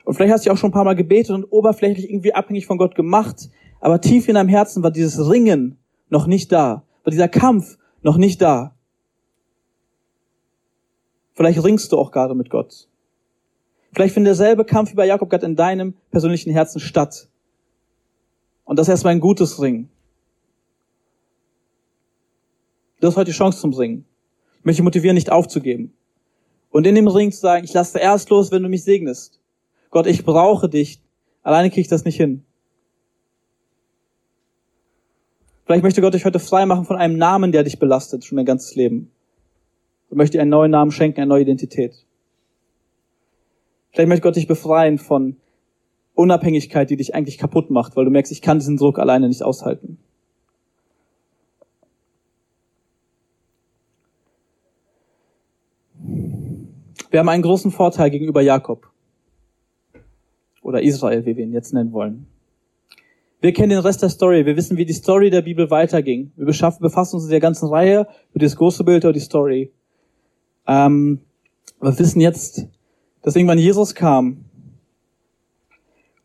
[0.07, 2.77] Und vielleicht hast du auch schon ein paar Mal gebetet und oberflächlich irgendwie abhängig von
[2.77, 3.49] Gott gemacht,
[3.81, 5.77] aber tief in deinem Herzen war dieses Ringen
[6.07, 8.73] noch nicht da, war dieser Kampf noch nicht da.
[11.33, 12.87] Vielleicht ringst du auch gerade mit Gott.
[13.91, 17.27] Vielleicht findet derselbe Kampf wie bei Jakob gerade in deinem persönlichen Herzen statt.
[18.63, 19.89] Und das ist erstmal ein gutes Ringen.
[23.01, 24.05] Du hast heute die Chance zum Ringen.
[24.59, 25.93] Ich möchte motivieren, nicht aufzugeben.
[26.69, 29.41] Und in dem Ring zu sagen, ich lasse erst los, wenn du mich segnest.
[29.89, 31.01] Gott, ich brauche dich.
[31.43, 32.43] Alleine kriege ich das nicht hin.
[35.65, 38.45] Vielleicht möchte Gott dich heute frei machen von einem Namen, der dich belastet, schon dein
[38.45, 39.11] ganzes Leben.
[40.09, 42.05] Und möchte dir einen neuen Namen schenken, eine neue Identität.
[43.91, 45.35] Vielleicht möchte Gott dich befreien von
[46.13, 49.43] Unabhängigkeit, die dich eigentlich kaputt macht, weil du merkst, ich kann diesen Druck alleine nicht
[49.43, 49.99] aushalten.
[57.09, 58.89] Wir haben einen großen Vorteil gegenüber Jakob.
[60.67, 62.27] Oder Israel, wie wir ihn jetzt nennen wollen.
[63.39, 64.45] Wir kennen den Rest der Story.
[64.45, 66.31] Wir wissen, wie die Story der Bibel weiterging.
[66.35, 69.71] Wir befassen uns in der ganzen Reihe mit das große Bild oder die Story.
[70.67, 71.21] Ähm,
[71.79, 72.67] wir wissen jetzt,
[73.21, 74.43] dass irgendwann Jesus kam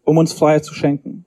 [0.04, 1.24] um uns Freiheit zu schenken.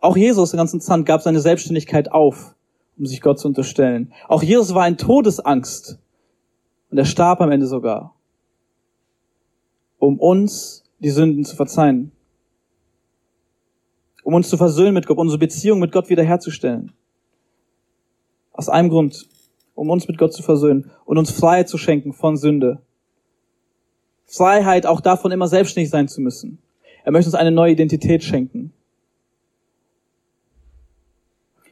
[0.00, 2.54] Auch Jesus, ganzen Zand, gab seine Selbstständigkeit auf,
[2.98, 4.12] um sich Gott zu unterstellen.
[4.28, 5.98] Auch Jesus war in Todesangst
[6.90, 8.14] und er starb am Ende sogar,
[9.98, 12.12] um uns die Sünden zu verzeihen.
[14.24, 16.92] Um uns zu versöhnen mit Gott, unsere Beziehung mit Gott wiederherzustellen.
[18.52, 19.28] Aus einem Grund,
[19.74, 22.80] um uns mit Gott zu versöhnen und uns Freiheit zu schenken von Sünde.
[24.24, 26.58] Freiheit auch davon, immer selbstständig sein zu müssen.
[27.04, 28.72] Er möchte uns eine neue Identität schenken.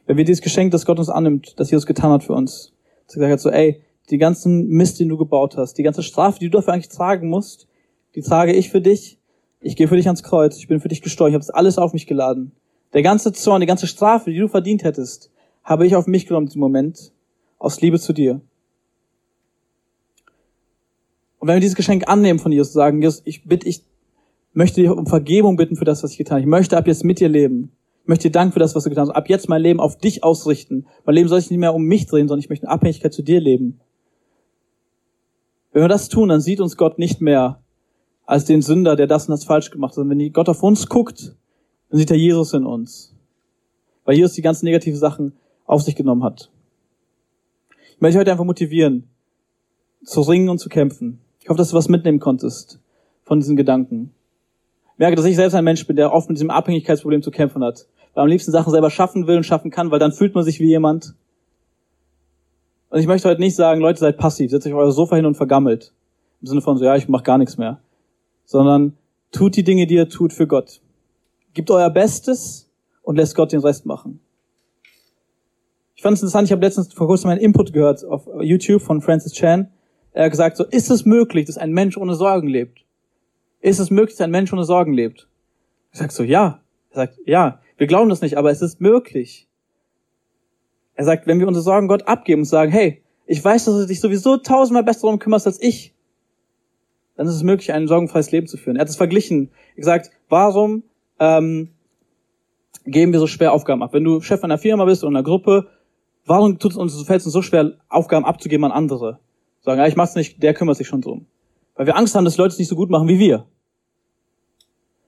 [0.05, 2.73] Wenn wir dieses Geschenk, das Gott uns annimmt, das Jesus getan hat für uns,
[3.07, 6.49] gesagt hat so, ey, die ganzen Mist, den du gebaut hast, die ganze Strafe, die
[6.49, 7.67] du dafür eigentlich tragen musst,
[8.15, 9.17] die trage ich für dich.
[9.65, 11.77] Ich gehe für dich ans Kreuz, ich bin für dich gestorben, ich habe das alles
[11.77, 12.51] auf mich geladen.
[12.93, 15.31] Der ganze Zorn, die ganze Strafe, die du verdient hättest,
[15.63, 17.13] habe ich auf mich genommen im Moment,
[17.59, 18.41] aus Liebe zu dir.
[21.39, 23.83] Und wenn wir dieses Geschenk annehmen von Jesus, sagen, Jesus, ich bitte, ich
[24.51, 26.41] möchte dir um Vergebung bitten für das, was ich getan habe.
[26.41, 27.71] Ich möchte ab jetzt mit dir leben.
[28.03, 29.15] Ich möchte dir danken für das, was du getan hast.
[29.15, 30.87] Ab jetzt mein Leben auf dich ausrichten.
[31.05, 33.23] Mein Leben soll sich nicht mehr um mich drehen, sondern ich möchte in Abhängigkeit zu
[33.23, 33.79] dir leben.
[35.71, 37.62] Wenn wir das tun, dann sieht uns Gott nicht mehr
[38.25, 39.95] als den Sünder, der das und das falsch gemacht hat.
[39.95, 41.35] Sondern wenn Gott auf uns guckt,
[41.89, 43.15] dann sieht er Jesus in uns.
[44.05, 45.33] Weil Jesus die ganzen negativen Sachen
[45.65, 46.49] auf sich genommen hat.
[47.95, 49.07] Ich möchte heute einfach motivieren,
[50.03, 51.19] zu ringen und zu kämpfen.
[51.39, 52.79] Ich hoffe, dass du was mitnehmen konntest
[53.23, 54.11] von diesen Gedanken.
[54.93, 57.63] Ich merke, dass ich selbst ein Mensch bin, der oft mit diesem Abhängigkeitsproblem zu kämpfen
[57.63, 57.87] hat.
[58.13, 60.59] Weil am liebsten Sachen selber schaffen will und schaffen kann, weil dann fühlt man sich
[60.59, 61.15] wie jemand.
[62.89, 65.35] Und ich möchte heute nicht sagen, Leute, seid passiv, setzt euch euer Sofa hin und
[65.35, 65.93] vergammelt.
[66.41, 67.79] Im Sinne von so, ja, ich mach gar nichts mehr.
[68.45, 68.97] Sondern
[69.31, 70.81] tut die Dinge, die ihr tut, für Gott.
[71.53, 72.69] Gebt euer Bestes
[73.01, 74.19] und lässt Gott den Rest machen.
[75.95, 79.01] Ich fand es interessant, ich habe letztens vor kurzem einen Input gehört auf YouTube von
[79.01, 79.71] Francis Chan.
[80.11, 82.85] Er hat gesagt, so, ist es möglich, dass ein Mensch ohne Sorgen lebt?
[83.61, 85.27] Ist es möglich, dass ein Mensch ohne Sorgen lebt?
[85.91, 86.61] Ich sag so, ja.
[86.91, 89.47] Er sagt, ja, wir glauben das nicht, aber es ist möglich.
[90.95, 93.87] Er sagt, wenn wir unsere Sorgen Gott abgeben und sagen, hey, ich weiß, dass du
[93.87, 95.95] dich sowieso tausendmal besser darum kümmerst als ich,
[97.15, 98.77] dann ist es möglich, ein sorgenfreies Leben zu führen.
[98.77, 99.51] Er hat es verglichen.
[99.75, 100.83] Er gesagt, warum
[101.19, 101.69] ähm,
[102.85, 103.93] geben wir so schwer Aufgaben ab?
[103.93, 105.67] Wenn du Chef einer Firma bist oder einer Gruppe,
[106.25, 109.19] warum tut es uns, fällt es uns so schwer, Aufgaben abzugeben an andere?
[109.61, 111.27] Sagen, ja, ich mach's nicht, der kümmert sich schon drum.
[111.75, 113.45] Weil wir Angst haben, dass Leute es nicht so gut machen wie wir.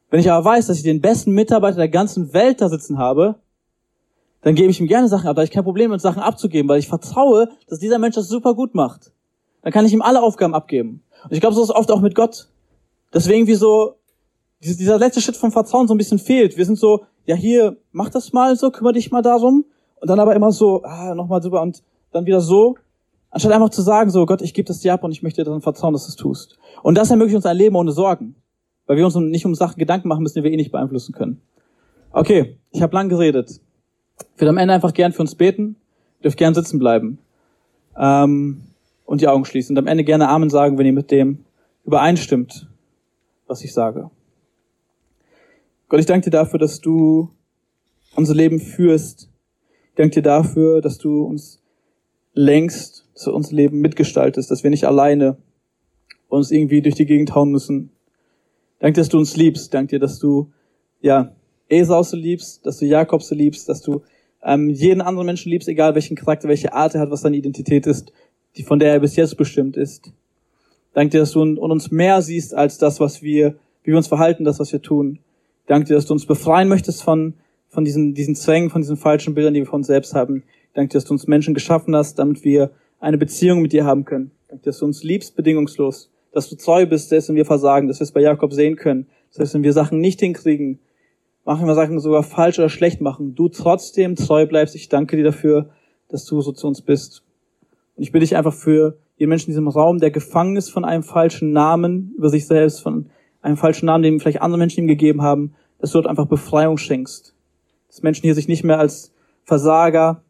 [0.09, 3.35] Wenn ich aber weiß, dass ich den besten Mitarbeiter der ganzen Welt da sitzen habe,
[4.41, 6.79] dann gebe ich ihm gerne Sachen ab, da ich kein Problem mit Sachen abzugeben, weil
[6.79, 9.11] ich vertraue, dass dieser Mensch das super gut macht.
[9.63, 11.01] Dann kann ich ihm alle Aufgaben abgeben.
[11.25, 12.47] Und ich glaube, so ist es oft auch mit Gott.
[13.13, 13.95] Deswegen wie so,
[14.59, 16.57] dieser letzte Schritt vom Vertrauen so ein bisschen fehlt.
[16.57, 19.65] Wir sind so, ja hier, mach das mal so, kümmere dich mal darum.
[19.99, 22.75] Und dann aber immer so, ah, nochmal drüber und dann wieder so.
[23.31, 25.45] Anstatt einfach zu sagen, so Gott, ich gebe das dir ab und ich möchte dir
[25.45, 26.57] daran vertrauen, dass du es tust.
[26.83, 28.35] Und das ermöglicht uns ein Leben ohne Sorgen.
[28.85, 31.41] Weil wir uns nicht um Sachen Gedanken machen müssen, die wir eh nicht beeinflussen können.
[32.11, 33.59] Okay, ich habe lang geredet.
[34.19, 35.75] Ich würde am Ende einfach gern für uns beten.
[36.19, 37.17] Ihr dürft gern sitzen bleiben.
[37.97, 38.61] Ähm,
[39.05, 39.75] und die Augen schließen.
[39.75, 41.45] Und am Ende gerne Amen sagen, wenn ihr mit dem
[41.85, 42.67] übereinstimmt,
[43.47, 44.09] was ich sage.
[45.87, 47.29] Gott, ich danke dir dafür, dass du
[48.15, 49.29] unser Leben führst.
[49.89, 51.61] Ich danke dir dafür, dass du uns
[52.33, 55.37] längst, dass du unser Leben mitgestaltest, dass wir nicht alleine
[56.27, 57.91] uns irgendwie durch die Gegend hauen müssen.
[58.79, 59.73] Danke, dass du uns liebst.
[59.73, 60.51] Danke dir, dass du,
[61.01, 61.35] ja,
[61.69, 64.01] Esau so liebst, dass du Jakob so liebst, dass du
[64.43, 67.87] ähm, jeden anderen Menschen liebst, egal welchen Charakter, welche Art er hat, was seine Identität
[67.87, 68.11] ist,
[68.57, 70.11] die von der er bis jetzt bestimmt ist.
[70.93, 74.45] Danke dir, dass du uns mehr siehst als das, was wir, wie wir uns verhalten,
[74.45, 75.19] das, was wir tun.
[75.67, 77.33] Danke dir, dass du uns befreien möchtest von,
[77.67, 80.43] von diesen, diesen Zwängen, von diesen falschen Bildern, die wir von uns selbst haben.
[80.73, 84.05] Danke dir, dass du uns Menschen geschaffen hast, damit wir eine Beziehung mit dir haben
[84.05, 84.31] können.
[84.47, 86.11] Danke dir, dass du uns liebst, bedingungslos.
[86.31, 89.07] Dass du treu bist, wenn wir versagen, dass wir es bei Jakob sehen können.
[89.31, 90.79] Selbst wenn wir Sachen nicht hinkriegen,
[91.43, 94.75] machen wir Sachen sogar falsch oder schlecht machen, du trotzdem treu bleibst.
[94.75, 95.69] Ich danke dir dafür,
[96.09, 97.24] dass du so zu uns bist.
[97.95, 100.85] Und ich bitte dich einfach für jeden Menschen in diesem Raum, der gefangen ist von
[100.85, 103.09] einem falschen Namen über sich selbst, von
[103.41, 106.77] einem falschen Namen, den vielleicht andere Menschen ihm gegeben haben, dass du dort einfach Befreiung
[106.77, 107.33] schenkst.
[107.87, 110.23] Dass Menschen hier sich nicht mehr als Versager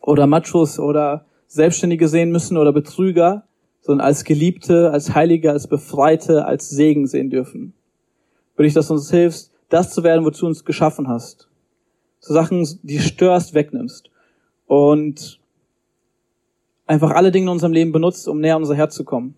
[0.00, 3.44] oder Machos oder Selbstständige sehen müssen oder Betrüger,
[3.80, 7.72] sondern als Geliebte, als Heilige, als Befreite, als Segen sehen dürfen.
[8.56, 11.48] Würde ich, dass du uns hilfst, das zu werden, wozu du uns geschaffen hast.
[12.18, 14.10] Zu Sachen, die störst, wegnimmst.
[14.66, 15.39] Und
[16.90, 19.34] einfach alle Dinge in unserem Leben benutzt, um näher an unser Herz zu kommen.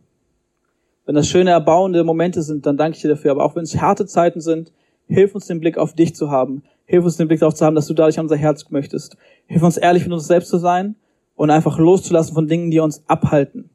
[1.05, 3.32] Wenn das schöne, erbauende Momente sind, dann danke ich dir dafür.
[3.32, 4.72] Aber auch wenn es harte Zeiten sind,
[5.09, 6.62] hilf uns den Blick auf dich zu haben.
[6.84, 9.16] Hilf uns den Blick darauf zu haben, dass du dadurch an unser Herz möchtest.
[9.46, 10.94] Hilf uns ehrlich mit uns selbst zu sein
[11.34, 13.70] und einfach loszulassen von Dingen, die uns abhalten.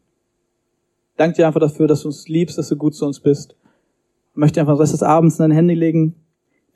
[1.17, 3.55] Danke dir einfach dafür, dass du uns liebst, dass du gut zu uns bist.
[4.31, 6.15] Ich möchte einfach den Rest des Abends in dein Handy legen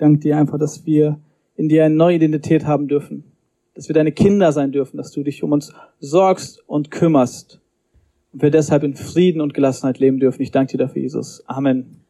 [0.01, 1.19] danke dir einfach, dass wir
[1.55, 3.30] in dir eine neue Identität haben dürfen.
[3.73, 7.61] Dass wir deine Kinder sein dürfen, dass du dich um uns sorgst und kümmerst.
[8.33, 10.41] Und wir deshalb in Frieden und Gelassenheit leben dürfen.
[10.41, 11.43] Ich danke dir dafür, Jesus.
[11.47, 12.01] Amen.